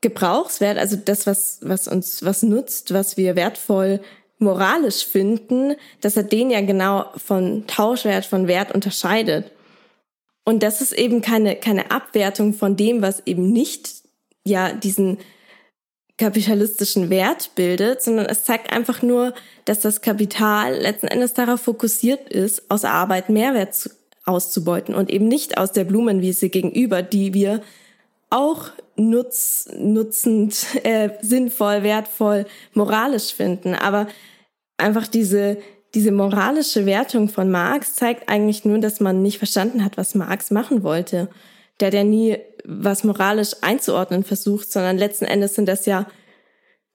[0.00, 4.00] Gebrauchswert, also das, was, was uns was nutzt, was wir wertvoll
[4.38, 9.52] moralisch finden, dass er den ja genau von Tauschwert, von Wert unterscheidet.
[10.44, 13.90] Und das ist eben keine, keine Abwertung von dem, was eben nicht
[14.44, 15.18] ja diesen
[16.16, 19.34] kapitalistischen Wert bildet, sondern es zeigt einfach nur,
[19.66, 23.90] dass das Kapital letzten Endes darauf fokussiert ist, aus Arbeit Mehrwert zu
[24.26, 27.62] auszubeuten und eben nicht aus der Blumenwiese gegenüber, die wir
[28.28, 33.74] auch nutz, nutzend, äh, sinnvoll, wertvoll, moralisch finden.
[33.74, 34.08] Aber
[34.76, 35.58] einfach diese,
[35.94, 40.50] diese moralische Wertung von Marx zeigt eigentlich nur, dass man nicht verstanden hat, was Marx
[40.50, 41.28] machen wollte.
[41.80, 46.06] Der ja nie was moralisch einzuordnen versucht, sondern letzten Endes sind das ja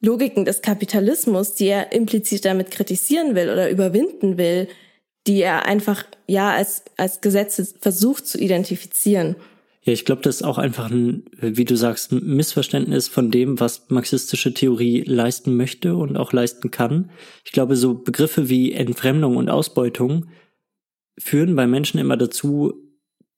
[0.02, 4.68] Logiken des Kapitalismus, die er implizit damit kritisieren will oder überwinden will,
[5.28, 9.36] die er einfach ja als, als Gesetze versucht zu identifizieren.
[9.84, 13.60] Ja, ich glaube, das ist auch einfach ein, wie du sagst, ein Missverständnis von dem,
[13.60, 17.10] was marxistische Theorie leisten möchte und auch leisten kann.
[17.44, 20.28] Ich glaube, so Begriffe wie Entfremdung und Ausbeutung
[21.18, 22.74] führen bei Menschen immer dazu,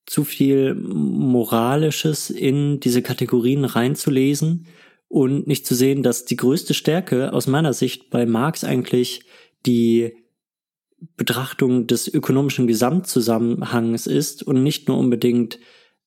[0.05, 4.67] zu viel Moralisches in diese Kategorien reinzulesen
[5.07, 9.23] und nicht zu sehen, dass die größte Stärke aus meiner Sicht bei Marx eigentlich
[9.65, 10.13] die
[11.17, 15.59] Betrachtung des ökonomischen Gesamtzusammenhangs ist und nicht nur unbedingt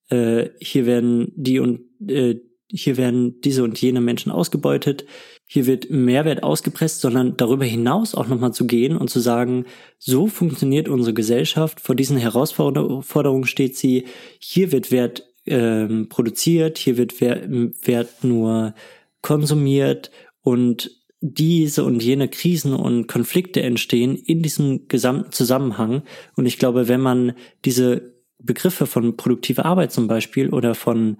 [0.08, 2.36] äh, hier werden die und äh,
[2.68, 5.06] hier werden diese und jene Menschen ausgebeutet,
[5.46, 9.66] hier wird Mehrwert ausgepresst, sondern darüber hinaus auch nochmal zu gehen und zu sagen,
[9.98, 14.06] so funktioniert unsere Gesellschaft, vor diesen Herausforderungen steht sie,
[14.40, 18.74] hier wird Wert ähm, produziert, hier wird Wert, Wert nur
[19.22, 20.10] konsumiert
[20.42, 20.90] und
[21.34, 26.02] diese und jene Krisen und Konflikte entstehen in diesem gesamten Zusammenhang.
[26.36, 27.32] Und ich glaube, wenn man
[27.64, 31.18] diese Begriffe von produktiver Arbeit zum Beispiel oder von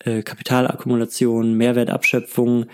[0.00, 2.66] äh, Kapitalakkumulation, Mehrwertabschöpfung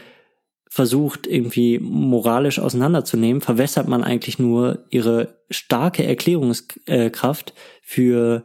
[0.68, 8.44] versucht irgendwie moralisch auseinanderzunehmen, verwässert man eigentlich nur ihre starke Erklärungskraft für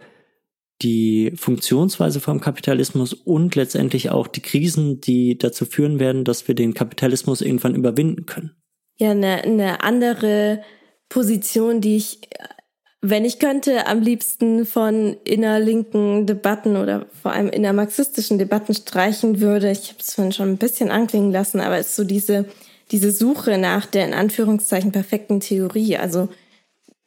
[0.81, 6.55] die Funktionsweise vom Kapitalismus und letztendlich auch die Krisen, die dazu führen werden, dass wir
[6.55, 8.55] den Kapitalismus irgendwann überwinden können.
[8.97, 10.61] Ja, eine, eine andere
[11.09, 12.19] Position, die ich,
[13.01, 19.71] wenn ich könnte, am liebsten von innerlinken Debatten oder vor allem innermarxistischen Debatten streichen würde.
[19.71, 22.45] Ich habe es vorhin schon ein bisschen anklingen lassen, aber es ist so diese,
[22.91, 25.97] diese Suche nach der in Anführungszeichen perfekten Theorie.
[25.97, 26.29] Also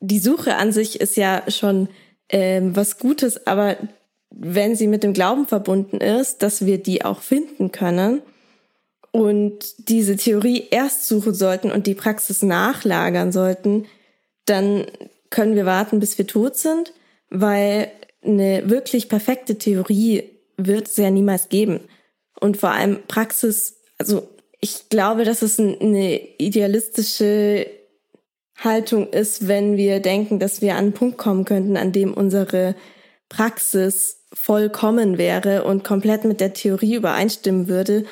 [0.00, 1.88] die Suche an sich ist ja schon
[2.30, 3.76] ähm, was Gutes, aber
[4.30, 8.22] wenn sie mit dem Glauben verbunden ist, dass wir die auch finden können
[9.10, 13.86] und diese Theorie erst suchen sollten und die Praxis nachlagern sollten,
[14.44, 14.86] dann
[15.30, 16.92] können wir warten, bis wir tot sind,
[17.28, 17.90] weil
[18.22, 20.24] eine wirklich perfekte Theorie
[20.56, 21.80] wird es ja niemals geben.
[22.38, 24.28] Und vor allem Praxis, also
[24.60, 27.66] ich glaube, dass es eine idealistische
[28.62, 32.74] Haltung ist, wenn wir denken, dass wir an einen Punkt kommen könnten, an dem unsere
[33.28, 38.04] Praxis vollkommen wäre und komplett mit der Theorie übereinstimmen würde,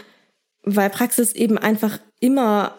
[0.63, 2.77] weil Praxis eben einfach immer,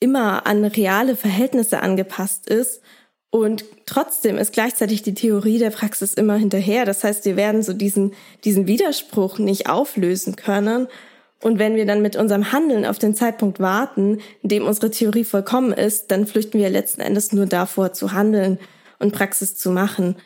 [0.00, 2.82] immer an reale Verhältnisse angepasst ist
[3.30, 6.84] und trotzdem ist gleichzeitig die Theorie der Praxis immer hinterher.
[6.84, 10.88] Das heißt, wir werden so diesen, diesen Widerspruch nicht auflösen können.
[11.42, 15.24] Und wenn wir dann mit unserem Handeln auf den Zeitpunkt warten, in dem unsere Theorie
[15.24, 18.58] vollkommen ist, dann flüchten wir letzten Endes nur davor zu handeln
[18.98, 20.16] und Praxis zu machen.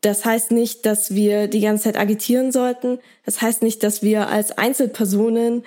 [0.00, 3.00] Das heißt nicht, dass wir die ganze Zeit agitieren sollten.
[3.24, 5.64] Das heißt nicht, dass wir als Einzelpersonen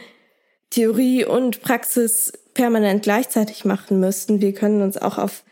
[0.70, 4.40] Theorie und Praxis permanent gleichzeitig machen müssten.
[4.40, 5.44] Wir können uns auch auf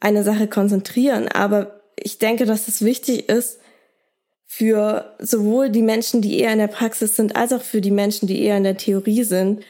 [0.00, 1.28] eine Sache konzentrieren.
[1.28, 3.60] Aber ich denke, dass es wichtig ist,
[4.46, 8.28] für sowohl die Menschen, die eher in der Praxis sind, als auch für die Menschen,
[8.28, 9.64] die eher in der Theorie sind,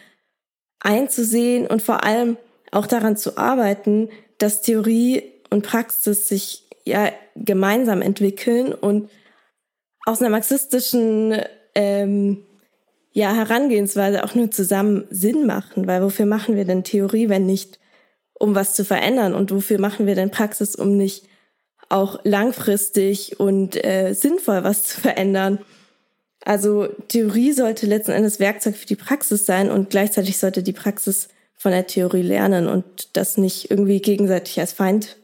[0.80, 2.36] einzusehen und vor allem
[2.70, 9.10] auch daran zu arbeiten, dass Theorie und Praxis sich ja gemeinsam entwickeln und
[10.04, 11.40] aus einer marxistischen
[11.74, 12.44] ähm,
[13.12, 17.80] ja, Herangehensweise auch nur zusammen Sinn machen, weil wofür machen wir denn Theorie, wenn nicht
[18.34, 19.34] um was zu verändern?
[19.34, 21.26] Und wofür machen wir denn Praxis, um nicht
[21.88, 25.59] auch langfristig und äh, sinnvoll was zu verändern.
[26.44, 31.29] Also Theorie sollte letzten Endes Werkzeug für die Praxis sein und gleichzeitig sollte die Praxis
[31.55, 32.85] von der Theorie lernen und
[33.16, 35.16] das nicht irgendwie gegenseitig als Feind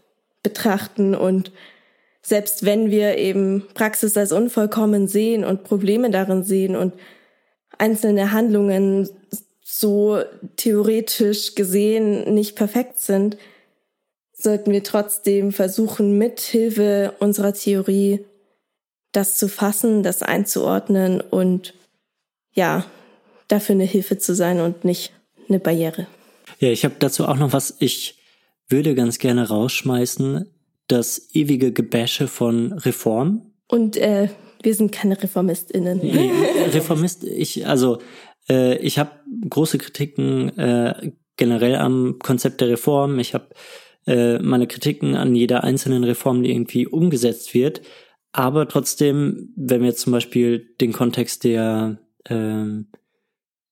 [0.42, 1.53] betrachten und
[2.22, 6.94] selbst wenn wir eben Praxis als unvollkommen sehen und Probleme darin sehen und
[7.79, 9.09] einzelne Handlungen
[9.61, 10.22] so
[10.57, 13.37] theoretisch gesehen nicht perfekt sind,
[14.42, 18.24] sollten wir trotzdem versuchen, mit Hilfe unserer Theorie
[19.12, 21.74] das zu fassen, das einzuordnen und
[22.55, 22.85] ja,
[23.48, 25.12] dafür eine Hilfe zu sein und nicht
[25.48, 26.07] eine Barriere.
[26.59, 27.76] Ja, ich habe dazu auch noch was.
[27.78, 28.18] Ich
[28.68, 30.46] würde ganz gerne rausschmeißen,
[30.88, 33.52] das ewige Gebäsche von Reform.
[33.68, 34.28] Und äh,
[34.62, 36.00] wir sind keine ReformistInnen.
[36.72, 37.98] Reformist, ich, also
[38.48, 39.11] äh, ich habe
[39.48, 43.18] große Kritiken äh, generell am Konzept der Reform.
[43.18, 43.48] Ich habe
[44.06, 47.82] äh, meine Kritiken an jeder einzelnen Reform, die irgendwie umgesetzt wird.
[48.32, 52.64] Aber trotzdem, wenn wir jetzt zum Beispiel den Kontext der äh,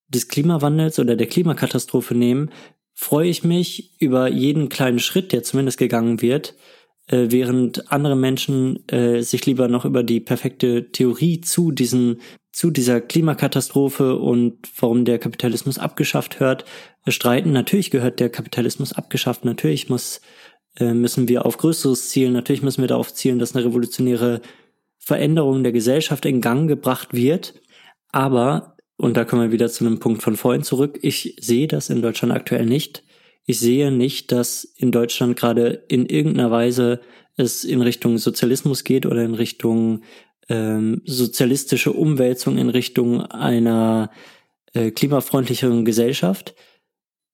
[0.08, 2.50] des Klimawandels oder der Klimakatastrophe nehmen,
[2.94, 6.54] freue ich mich über jeden kleinen Schritt, der zumindest gegangen wird,
[7.06, 12.20] äh, während andere Menschen äh, sich lieber noch über die perfekte Theorie zu diesen
[12.52, 16.64] zu dieser Klimakatastrophe und warum der Kapitalismus abgeschafft hört,
[17.04, 17.52] äh, streiten.
[17.52, 19.44] Natürlich gehört der Kapitalismus abgeschafft.
[19.44, 20.20] Natürlich muss
[20.76, 22.32] äh, müssen wir auf Größeres zielen.
[22.32, 24.40] Natürlich müssen wir darauf zielen, dass eine revolutionäre
[24.98, 27.54] Veränderung der Gesellschaft in Gang gebracht wird.
[28.12, 30.98] Aber und da kommen wir wieder zu einem Punkt von vorhin zurück.
[31.00, 33.02] Ich sehe das in Deutschland aktuell nicht
[33.50, 37.00] ich sehe nicht, dass in Deutschland gerade in irgendeiner Weise
[37.36, 40.02] es in Richtung Sozialismus geht oder in Richtung
[40.48, 44.10] ähm, sozialistische Umwälzung, in Richtung einer
[44.72, 46.54] äh, klimafreundlicheren Gesellschaft.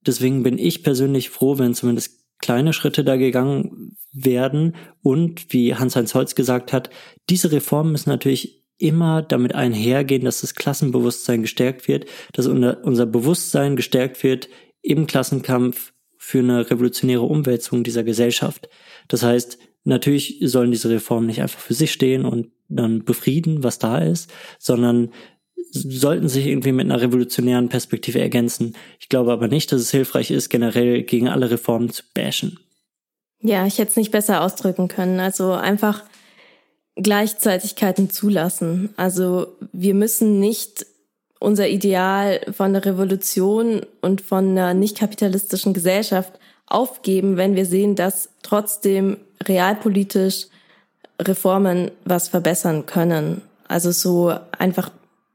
[0.06, 4.74] Deswegen bin ich persönlich froh, wenn zumindest kleine Schritte da gegangen werden.
[5.02, 6.88] Und wie Hans-Heinz Holz gesagt hat,
[7.28, 13.76] diese Reformen müssen natürlich immer damit einhergehen, dass das Klassenbewusstsein gestärkt wird, dass unser Bewusstsein
[13.76, 14.48] gestärkt wird
[14.80, 15.92] im Klassenkampf,
[16.26, 18.68] für eine revolutionäre Umwälzung dieser Gesellschaft.
[19.06, 23.78] Das heißt, natürlich sollen diese Reformen nicht einfach für sich stehen und dann befrieden, was
[23.78, 25.12] da ist, sondern
[25.70, 28.74] sollten sich irgendwie mit einer revolutionären Perspektive ergänzen.
[28.98, 32.58] Ich glaube aber nicht, dass es hilfreich ist, generell gegen alle Reformen zu bashen.
[33.40, 35.20] Ja, ich hätte es nicht besser ausdrücken können.
[35.20, 36.02] Also einfach
[36.96, 38.92] Gleichzeitigkeiten zulassen.
[38.96, 40.86] Also wir müssen nicht
[41.38, 46.32] unser Ideal von der Revolution und von einer nicht kapitalistischen Gesellschaft
[46.66, 50.46] aufgeben, wenn wir sehen, dass trotzdem realpolitisch
[51.20, 53.42] Reformen was verbessern können.
[53.68, 54.90] Also so einfach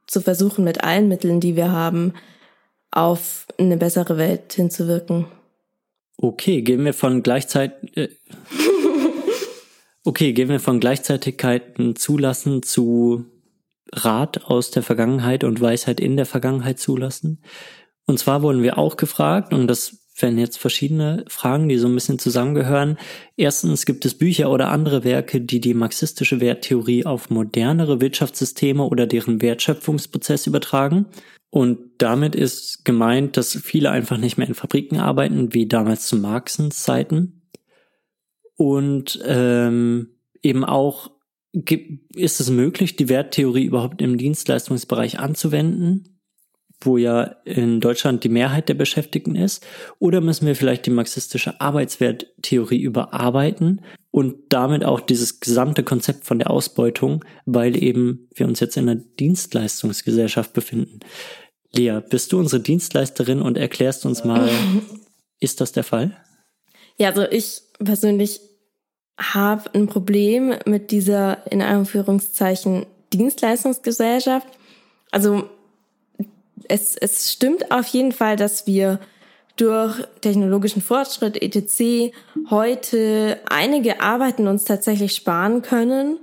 [0.07, 2.13] zu versuchen, mit allen Mitteln, die wir haben,
[2.91, 5.25] auf eine bessere Welt hinzuwirken.
[6.17, 7.97] Okay, gehen wir von gleichzeitig.
[7.97, 8.09] Äh
[10.03, 13.25] okay, gehen wir von Gleichzeitigkeiten zulassen zu
[13.93, 17.43] Rat aus der Vergangenheit und Weisheit in der Vergangenheit zulassen.
[18.05, 21.95] Und zwar wurden wir auch gefragt, und das werden jetzt verschiedene Fragen, die so ein
[21.95, 22.97] bisschen zusammengehören.
[23.37, 29.07] Erstens gibt es Bücher oder andere Werke, die die marxistische Werttheorie auf modernere Wirtschaftssysteme oder
[29.07, 31.07] deren Wertschöpfungsprozess übertragen.
[31.49, 36.17] Und damit ist gemeint, dass viele einfach nicht mehr in Fabriken arbeiten, wie damals zu
[36.17, 37.41] Marxens Zeiten.
[38.55, 40.09] Und ähm,
[40.41, 41.10] eben auch
[41.53, 46.11] ist es möglich, die Werttheorie überhaupt im Dienstleistungsbereich anzuwenden?
[46.85, 49.65] wo ja in Deutschland die Mehrheit der Beschäftigten ist?
[49.99, 56.39] Oder müssen wir vielleicht die marxistische Arbeitswerttheorie überarbeiten und damit auch dieses gesamte Konzept von
[56.39, 60.99] der Ausbeutung, weil eben wir uns jetzt in einer Dienstleistungsgesellschaft befinden?
[61.73, 64.49] Lea, bist du unsere Dienstleisterin und erklärst uns mal,
[65.39, 66.17] ist das der Fall?
[66.97, 68.41] Ja, also ich persönlich
[69.17, 74.47] habe ein Problem mit dieser in Anführungszeichen Dienstleistungsgesellschaft.
[75.11, 75.49] Also
[76.67, 78.99] es, es stimmt auf jeden Fall, dass wir
[79.57, 82.13] durch technologischen Fortschritt etc.
[82.49, 86.19] heute einige Arbeiten uns tatsächlich sparen können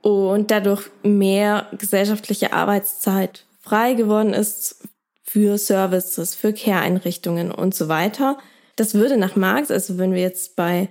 [0.00, 4.88] und dadurch mehr gesellschaftliche Arbeitszeit frei geworden ist
[5.22, 8.38] für Services, für Care-Einrichtungen und so weiter.
[8.76, 10.88] Das würde nach Marx, also wenn wir jetzt bei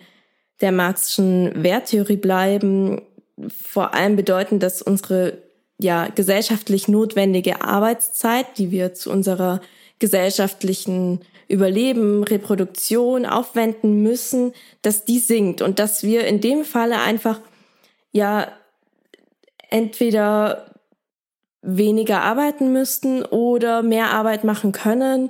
[0.63, 3.01] der Marxischen Werttheorie bleiben,
[3.49, 5.37] vor allem bedeuten, dass unsere
[5.77, 9.61] ja gesellschaftlich notwendige Arbeitszeit, die wir zu unserer
[9.99, 17.41] gesellschaftlichen Überleben, Reproduktion aufwenden müssen, dass die sinkt und dass wir in dem Falle einfach
[18.13, 18.47] ja
[19.69, 20.71] entweder
[21.61, 25.29] weniger arbeiten müssten oder mehr Arbeit machen können,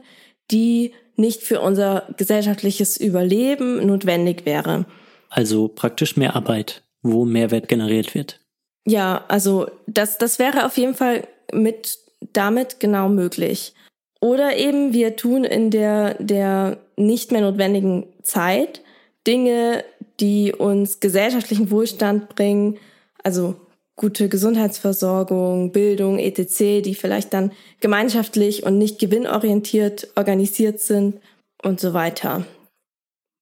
[0.51, 4.85] die nicht für unser gesellschaftliches Überleben notwendig wäre.
[5.33, 8.39] Also praktisch mehr Arbeit, wo Mehrwert generiert wird.
[8.85, 11.97] Ja, also das, das wäre auf jeden Fall mit
[12.33, 13.73] damit genau möglich.
[14.21, 18.81] Oder eben wir tun in der, der nicht mehr notwendigen Zeit
[19.25, 19.83] Dinge,
[20.19, 22.77] die uns gesellschaftlichen Wohlstand bringen,
[23.23, 23.55] also
[23.95, 31.19] gute Gesundheitsversorgung, Bildung, etc., die vielleicht dann gemeinschaftlich und nicht gewinnorientiert organisiert sind
[31.63, 32.45] und so weiter.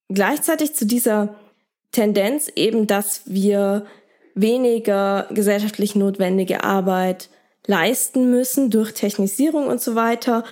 [0.08, 1.34] Gleichzeitig zu dieser
[1.92, 3.86] Tendenz eben, dass wir
[4.34, 7.28] weniger gesellschaftlich notwendige Arbeit
[7.66, 10.44] leisten müssen durch Technisierung und so weiter,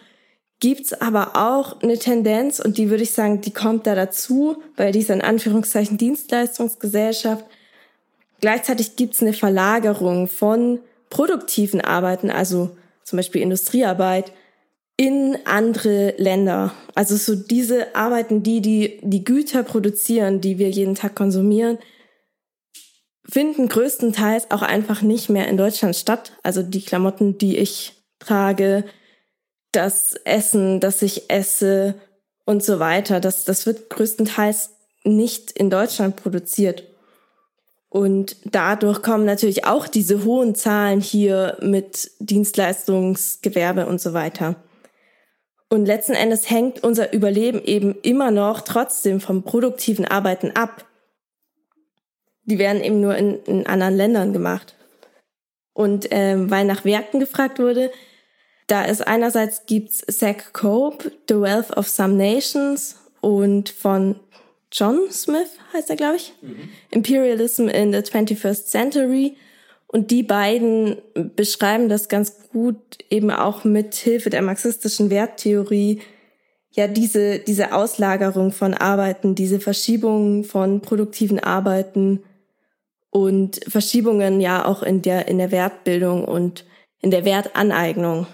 [0.60, 4.92] gibt's aber auch eine Tendenz, und die würde ich sagen, die kommt da dazu, bei
[4.92, 7.44] dieser in Anführungszeichen Dienstleistungsgesellschaft.
[8.40, 14.32] Gleichzeitig gibt's eine Verlagerung von produktiven Arbeiten, also zum Beispiel Industriearbeit,
[15.00, 16.74] in andere Länder.
[16.94, 21.78] Also so diese Arbeiten, die, die die Güter produzieren, die wir jeden Tag konsumieren,
[23.26, 26.32] finden größtenteils auch einfach nicht mehr in Deutschland statt.
[26.42, 28.84] Also die Klamotten, die ich trage,
[29.72, 31.94] das Essen, das ich esse
[32.44, 34.72] und so weiter, das, das wird größtenteils
[35.04, 36.84] nicht in Deutschland produziert.
[37.88, 44.56] Und dadurch kommen natürlich auch diese hohen Zahlen hier mit Dienstleistungsgewerbe und so weiter.
[45.70, 50.84] Und letzten Endes hängt unser Überleben eben immer noch trotzdem vom produktiven Arbeiten ab
[52.50, 54.74] die werden eben nur in, in anderen Ländern gemacht.
[55.72, 57.90] Und ähm, weil nach Werken gefragt wurde,
[58.66, 64.16] da ist einerseits gibt's Zach Cope, The Wealth of Some Nations und von
[64.72, 66.68] John Smith heißt er, glaube ich, mhm.
[66.90, 69.36] Imperialism in the 21st Century.
[69.92, 70.98] Und die beiden
[71.34, 72.78] beschreiben das ganz gut
[73.10, 76.00] eben auch mit Hilfe der marxistischen Werttheorie,
[76.70, 82.22] ja, diese, diese Auslagerung von Arbeiten, diese Verschiebung von produktiven Arbeiten
[83.10, 86.64] und Verschiebungen ja auch in der, in der Wertbildung und
[87.00, 88.28] in der Wertaneignung.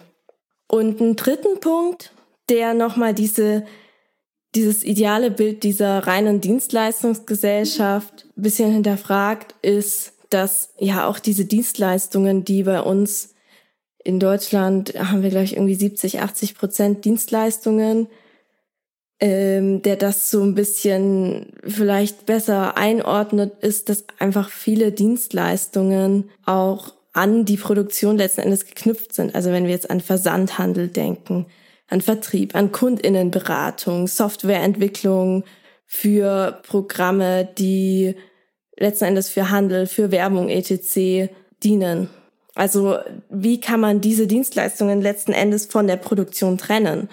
[0.68, 2.12] Und ein dritten Punkt,
[2.50, 3.64] der nochmal diese,
[4.54, 12.62] dieses ideale Bild dieser reinen Dienstleistungsgesellschaft bisschen hinterfragt, ist, dass ja auch diese Dienstleistungen, die
[12.62, 13.34] bei uns
[14.04, 18.08] in Deutschland haben wir gleich irgendwie 70, 80 Prozent Dienstleistungen,
[19.18, 26.92] ähm, der das so ein bisschen vielleicht besser einordnet, ist, dass einfach viele Dienstleistungen auch
[27.12, 29.34] an die Produktion letzten Endes geknüpft sind.
[29.34, 31.46] Also wenn wir jetzt an Versandhandel denken,
[31.88, 35.44] an Vertrieb, an Kundinnenberatung, Softwareentwicklung
[35.86, 38.16] für Programme, die
[38.76, 41.30] letzten Endes für Handel, für Werbung etc.
[41.62, 42.08] dienen.
[42.54, 42.96] Also
[43.28, 47.08] wie kann man diese Dienstleistungen letzten Endes von der Produktion trennen?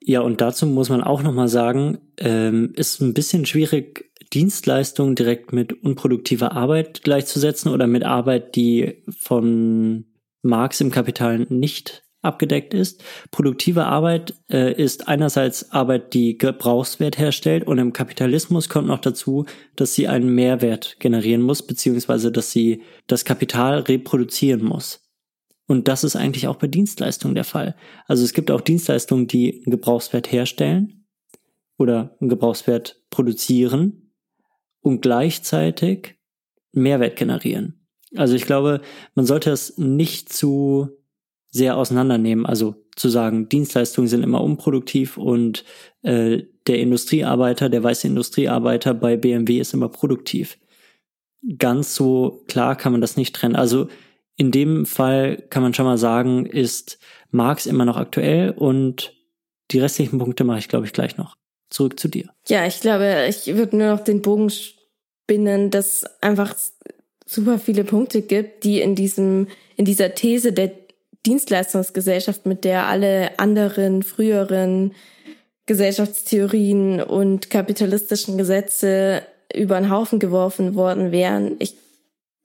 [0.00, 5.52] Ja, und dazu muss man auch nochmal sagen, ähm, ist ein bisschen schwierig, Dienstleistungen direkt
[5.52, 10.04] mit unproduktiver Arbeit gleichzusetzen oder mit Arbeit, die von
[10.42, 13.02] Marx im Kapital nicht abgedeckt ist.
[13.30, 19.46] Produktive Arbeit äh, ist einerseits Arbeit, die Gebrauchswert herstellt und im Kapitalismus kommt noch dazu,
[19.76, 25.02] dass sie einen Mehrwert generieren muss, beziehungsweise dass sie das Kapital reproduzieren muss.
[25.66, 27.74] Und das ist eigentlich auch bei Dienstleistungen der Fall.
[28.06, 31.06] Also es gibt auch Dienstleistungen, die einen Gebrauchswert herstellen
[31.76, 34.12] oder einen Gebrauchswert produzieren
[34.80, 36.16] und gleichzeitig
[36.72, 37.86] Mehrwert generieren.
[38.14, 38.80] Also ich glaube,
[39.14, 40.90] man sollte es nicht zu
[41.56, 42.46] sehr auseinandernehmen.
[42.46, 45.64] Also zu sagen, Dienstleistungen sind immer unproduktiv und
[46.02, 50.58] äh, der Industriearbeiter, der weiße Industriearbeiter bei BMW ist immer produktiv.
[51.58, 53.56] Ganz so klar kann man das nicht trennen.
[53.56, 53.88] Also
[54.36, 56.98] in dem Fall kann man schon mal sagen, ist
[57.30, 59.14] Marx immer noch aktuell und
[59.70, 61.36] die restlichen Punkte mache ich, glaube ich, gleich noch.
[61.70, 62.30] Zurück zu dir.
[62.48, 66.54] Ja, ich glaube, ich würde nur noch den Bogen spinnen, dass einfach
[67.24, 70.85] super viele Punkte gibt, die in diesem, in dieser These der
[71.26, 74.94] Dienstleistungsgesellschaft, mit der alle anderen früheren
[75.66, 79.22] Gesellschaftstheorien und kapitalistischen Gesetze
[79.52, 81.56] über den Haufen geworfen worden wären.
[81.58, 81.76] Ich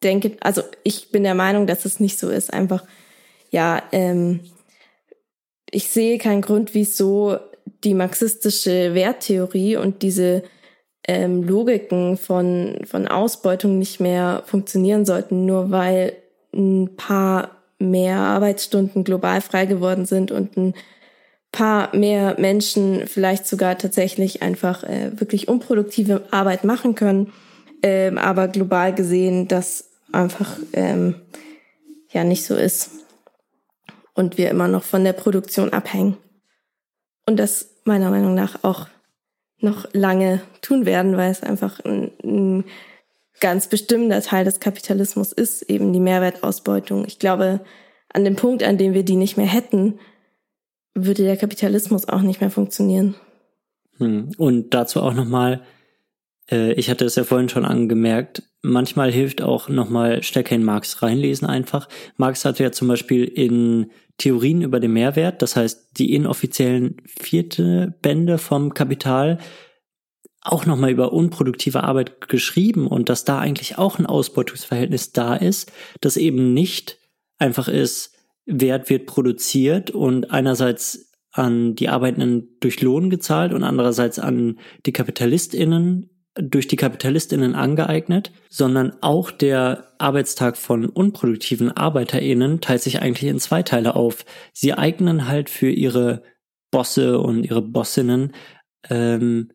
[0.04, 2.52] denke, also ich bin der Meinung, dass es nicht so ist.
[2.52, 2.84] Einfach,
[3.52, 4.40] ja, ähm,
[5.70, 7.38] ich sehe keinen Grund, wieso
[7.84, 10.44] die marxistische Werttheorie und diese
[11.08, 16.14] ähm, Logiken von, von Ausbeutung nicht mehr funktionieren sollten, nur weil
[16.54, 20.74] ein paar mehr Arbeitsstunden global frei geworden sind und ein
[21.52, 27.34] paar mehr Menschen vielleicht sogar tatsächlich einfach äh, wirklich unproduktive Arbeit machen können,
[27.84, 31.16] ähm, aber global gesehen das einfach ähm,
[32.12, 32.92] ja nicht so ist
[34.14, 36.18] und wir immer noch von der Produktion abhängen.
[37.26, 38.88] Und das meiner Meinung nach auch
[39.60, 42.64] noch lange tun werden, weil es einfach ein, ein
[43.42, 47.06] ganz bestimmender Teil des Kapitalismus ist, eben die Mehrwertausbeutung.
[47.06, 47.60] Ich glaube,
[48.14, 50.00] an dem Punkt, an dem wir die nicht mehr hätten,
[50.94, 53.16] würde der Kapitalismus auch nicht mehr funktionieren.
[53.98, 54.32] Hm.
[54.38, 55.64] Und dazu auch nochmal,
[56.50, 61.02] äh, ich hatte es ja vorhin schon angemerkt, manchmal hilft auch nochmal stärker in Marx
[61.02, 61.90] reinlesen einfach.
[62.18, 67.96] Marx hatte ja zum Beispiel in Theorien über den Mehrwert, das heißt die inoffiziellen vierte
[68.02, 69.40] Bände vom Kapital,
[70.42, 75.72] auch nochmal über unproduktive Arbeit geschrieben und dass da eigentlich auch ein Ausbeutungsverhältnis da ist,
[76.02, 76.98] das eben nicht
[77.38, 78.16] einfach ist,
[78.46, 84.92] Wert wird produziert und einerseits an die Arbeitenden durch Lohn gezahlt und andererseits an die
[84.92, 93.30] KapitalistInnen durch die KapitalistInnen angeeignet, sondern auch der Arbeitstag von unproduktiven ArbeiterInnen teilt sich eigentlich
[93.30, 94.26] in zwei Teile auf.
[94.54, 96.24] Sie eignen halt für ihre
[96.72, 98.32] Bosse und ihre Bossinnen
[98.90, 99.52] ähm,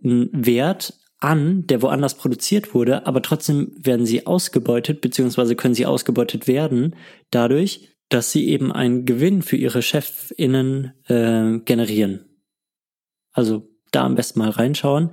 [0.00, 6.46] Wert an, der woanders produziert wurde, aber trotzdem werden sie ausgebeutet, beziehungsweise können sie ausgebeutet
[6.46, 6.94] werden,
[7.30, 12.26] dadurch, dass sie eben einen Gewinn für ihre ChefInnen äh, generieren.
[13.32, 15.10] Also da am besten mal reinschauen.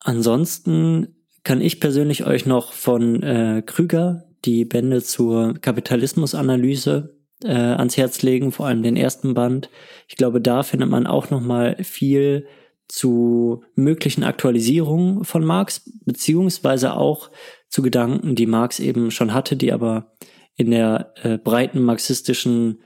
[0.00, 7.96] Ansonsten kann ich persönlich euch noch von äh, Krüger die Bände zur Kapitalismusanalyse äh, ans
[7.96, 9.70] Herz legen, vor allem den ersten Band.
[10.08, 12.46] Ich glaube, da findet man auch noch mal viel
[12.90, 17.30] zu möglichen Aktualisierungen von Marx, beziehungsweise auch
[17.68, 20.12] zu Gedanken, die Marx eben schon hatte, die aber
[20.56, 22.80] in der äh, breiten marxistischen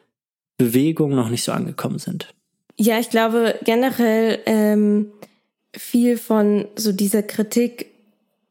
[0.59, 2.35] Bewegung noch nicht so angekommen sind.
[2.77, 5.11] Ja, ich glaube generell ähm,
[5.75, 7.87] viel von so dieser Kritik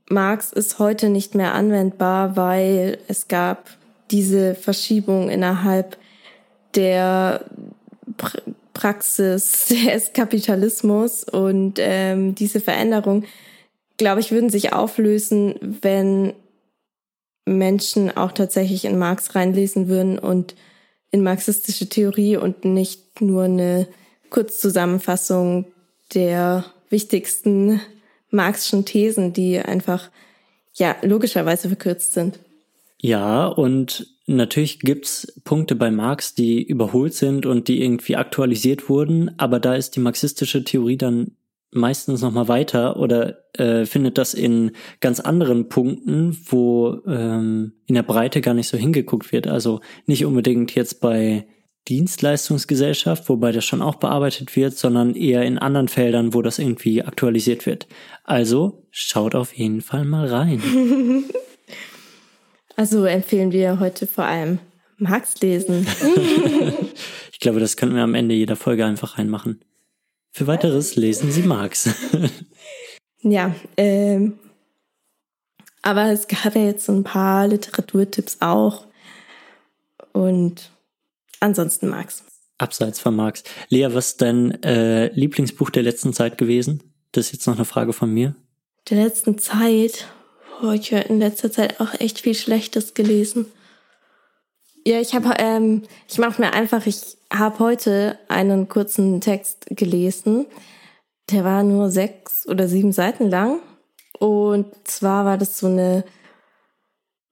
[0.09, 3.69] Marx ist heute nicht mehr anwendbar, weil es gab
[4.11, 5.97] diese Verschiebung innerhalb
[6.75, 7.45] der
[8.73, 13.23] Praxis des Kapitalismus und ähm, diese Veränderung,
[13.97, 16.33] glaube ich, würden sich auflösen, wenn
[17.45, 20.55] Menschen auch tatsächlich in Marx reinlesen würden und
[21.11, 23.87] in marxistische Theorie und nicht nur eine
[24.29, 25.65] Kurzzusammenfassung
[26.13, 27.81] der wichtigsten
[28.29, 30.09] Marxischen Thesen, die einfach
[30.73, 32.39] ja logischerweise verkürzt sind.
[32.99, 39.31] Ja, und natürlich gibt's Punkte bei Marx, die überholt sind und die irgendwie aktualisiert wurden,
[39.37, 41.31] aber da ist die marxistische Theorie dann
[41.73, 47.95] meistens noch mal weiter oder äh, findet das in ganz anderen Punkten, wo ähm, in
[47.95, 49.47] der Breite gar nicht so hingeguckt wird.
[49.47, 51.47] Also nicht unbedingt jetzt bei
[51.87, 57.03] Dienstleistungsgesellschaft, wobei das schon auch bearbeitet wird, sondern eher in anderen Feldern, wo das irgendwie
[57.03, 57.87] aktualisiert wird.
[58.23, 60.61] Also schaut auf jeden Fall mal rein.
[62.75, 64.59] Also empfehlen wir heute vor allem
[64.97, 65.85] Marx lesen.
[67.31, 69.61] ich glaube, das könnten wir am Ende jeder Folge einfach reinmachen.
[70.31, 71.89] Für weiteres lesen Sie Marx.
[73.21, 74.39] ja, ähm,
[75.83, 78.87] aber es gab ja jetzt ein paar Literaturtipps auch.
[80.13, 80.71] Und
[81.39, 82.23] ansonsten Marx.
[82.57, 83.43] Abseits von Marx.
[83.69, 86.81] Lea, was ist dein äh, Lieblingsbuch der letzten Zeit gewesen?
[87.11, 88.35] Das ist jetzt noch eine Frage von mir.
[88.89, 90.07] Der letzten Zeit?
[90.61, 93.45] Boah, ich habe in letzter Zeit auch echt viel Schlechtes gelesen.
[94.85, 100.45] Ja, ich habe, ähm, ich mache mir einfach, ich habe heute einen kurzen Text gelesen.
[101.31, 103.59] Der war nur sechs oder sieben Seiten lang.
[104.19, 106.03] Und zwar war das so eine,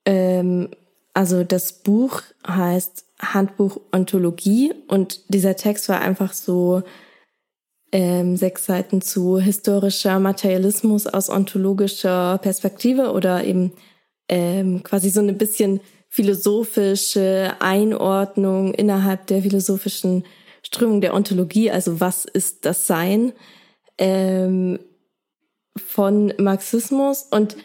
[0.06, 0.70] ähm,
[1.14, 6.84] also das Buch heißt Handbuch Ontologie und dieser Text war einfach so
[7.92, 13.74] ähm, sechs Seiten zu historischer Materialismus aus ontologischer Perspektive oder eben
[14.30, 20.26] ähm, quasi so eine bisschen philosophische Einordnung innerhalb der philosophischen
[20.64, 23.34] Strömung der Ontologie, also was ist das Sein
[23.98, 24.80] ähm,
[25.76, 27.28] von Marxismus.
[27.30, 27.56] Und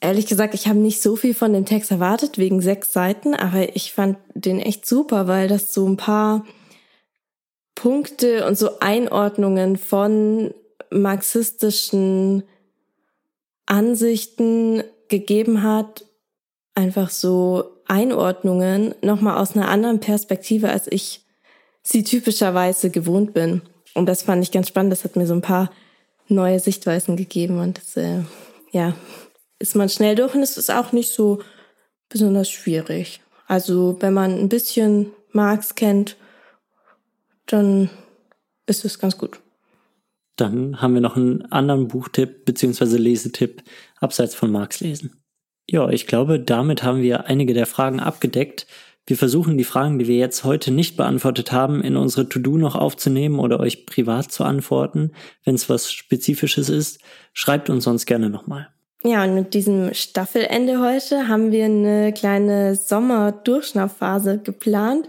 [0.00, 3.74] ehrlich gesagt, ich habe nicht so viel von dem Text erwartet, wegen sechs Seiten, aber
[3.74, 6.44] ich fand den echt super, weil das so ein paar
[7.74, 10.54] Punkte und so Einordnungen von
[10.90, 12.44] marxistischen
[13.66, 16.04] Ansichten gegeben hat,
[16.74, 21.24] einfach so Einordnungen nochmal aus einer anderen Perspektive, als ich
[21.82, 23.62] sie typischerweise gewohnt bin.
[23.94, 24.92] Und das fand ich ganz spannend.
[24.92, 25.70] Das hat mir so ein paar
[26.28, 28.20] neue Sichtweisen gegeben und das, äh,
[28.70, 28.94] ja,
[29.58, 31.40] ist man schnell durch und es ist auch nicht so
[32.08, 33.20] besonders schwierig.
[33.46, 36.16] Also wenn man ein bisschen Marx kennt,
[37.46, 37.90] dann
[38.66, 39.40] ist es ganz gut.
[40.36, 42.96] Dann haben wir noch einen anderen Buchtipp bzw.
[42.96, 43.62] Lesetipp
[44.00, 45.22] abseits von Marx lesen.
[45.68, 48.66] Ja, ich glaube, damit haben wir einige der Fragen abgedeckt.
[49.06, 52.76] Wir versuchen die Fragen, die wir jetzt heute nicht beantwortet haben, in unsere To-Do noch
[52.76, 55.12] aufzunehmen oder euch privat zu antworten.
[55.44, 57.00] Wenn es was Spezifisches ist,
[57.32, 58.68] schreibt uns sonst gerne nochmal.
[59.04, 65.08] Ja, und mit diesem Staffelende heute haben wir eine kleine Sommerdurchschnaufphase geplant.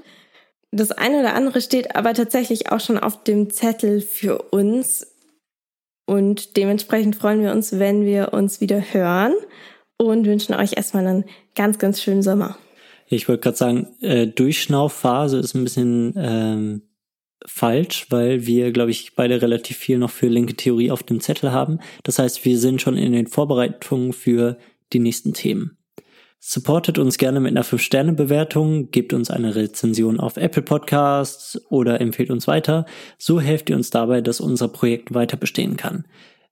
[0.75, 5.05] Das eine oder andere steht aber tatsächlich auch schon auf dem Zettel für uns.
[6.07, 9.33] Und dementsprechend freuen wir uns, wenn wir uns wieder hören
[9.97, 12.57] und wünschen euch erstmal einen ganz, ganz schönen Sommer.
[13.07, 16.81] Ich wollte gerade sagen, äh, Durchschnaufphase ist ein bisschen ähm,
[17.45, 21.51] falsch, weil wir, glaube ich, beide relativ viel noch für linke Theorie auf dem Zettel
[21.51, 21.81] haben.
[22.01, 24.57] Das heißt, wir sind schon in den Vorbereitungen für
[24.91, 25.77] die nächsten Themen.
[26.45, 32.29] Supportet uns gerne mit einer 5-Sterne-Bewertung, gebt uns eine Rezension auf Apple Podcasts oder empfehlt
[32.29, 32.85] uns weiter.
[33.17, 36.05] So helft ihr uns dabei, dass unser Projekt weiter bestehen kann.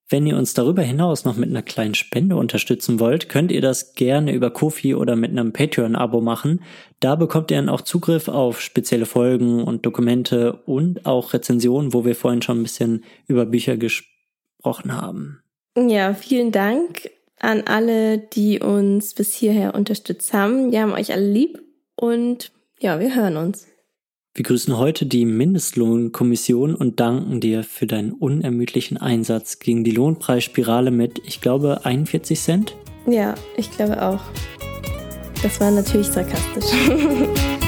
[0.08, 3.94] Wenn ihr uns darüber hinaus noch mit einer kleinen Spende unterstützen wollt, könnt ihr das
[3.94, 6.64] gerne über Kofi oder mit einem Patreon-Abo machen.
[7.02, 12.06] Da bekommt ihr dann auch Zugriff auf spezielle Folgen und Dokumente und auch Rezensionen, wo
[12.06, 15.44] wir vorhin schon ein bisschen über Bücher gesprochen haben.
[15.76, 17.10] Ja, vielen Dank
[17.42, 20.72] an alle, die uns bis hierher unterstützt haben.
[20.72, 21.62] Wir haben euch alle lieb
[21.96, 23.68] und ja, wir hören uns.
[24.34, 30.90] Wir grüßen heute die Mindestlohnkommission und danken dir für deinen unermüdlichen Einsatz gegen die Lohnpreisspirale
[30.90, 32.76] mit, ich glaube, 41 Cent.
[33.08, 34.22] Ja, ich glaube auch.
[35.44, 36.72] Das war natürlich sarkastisch.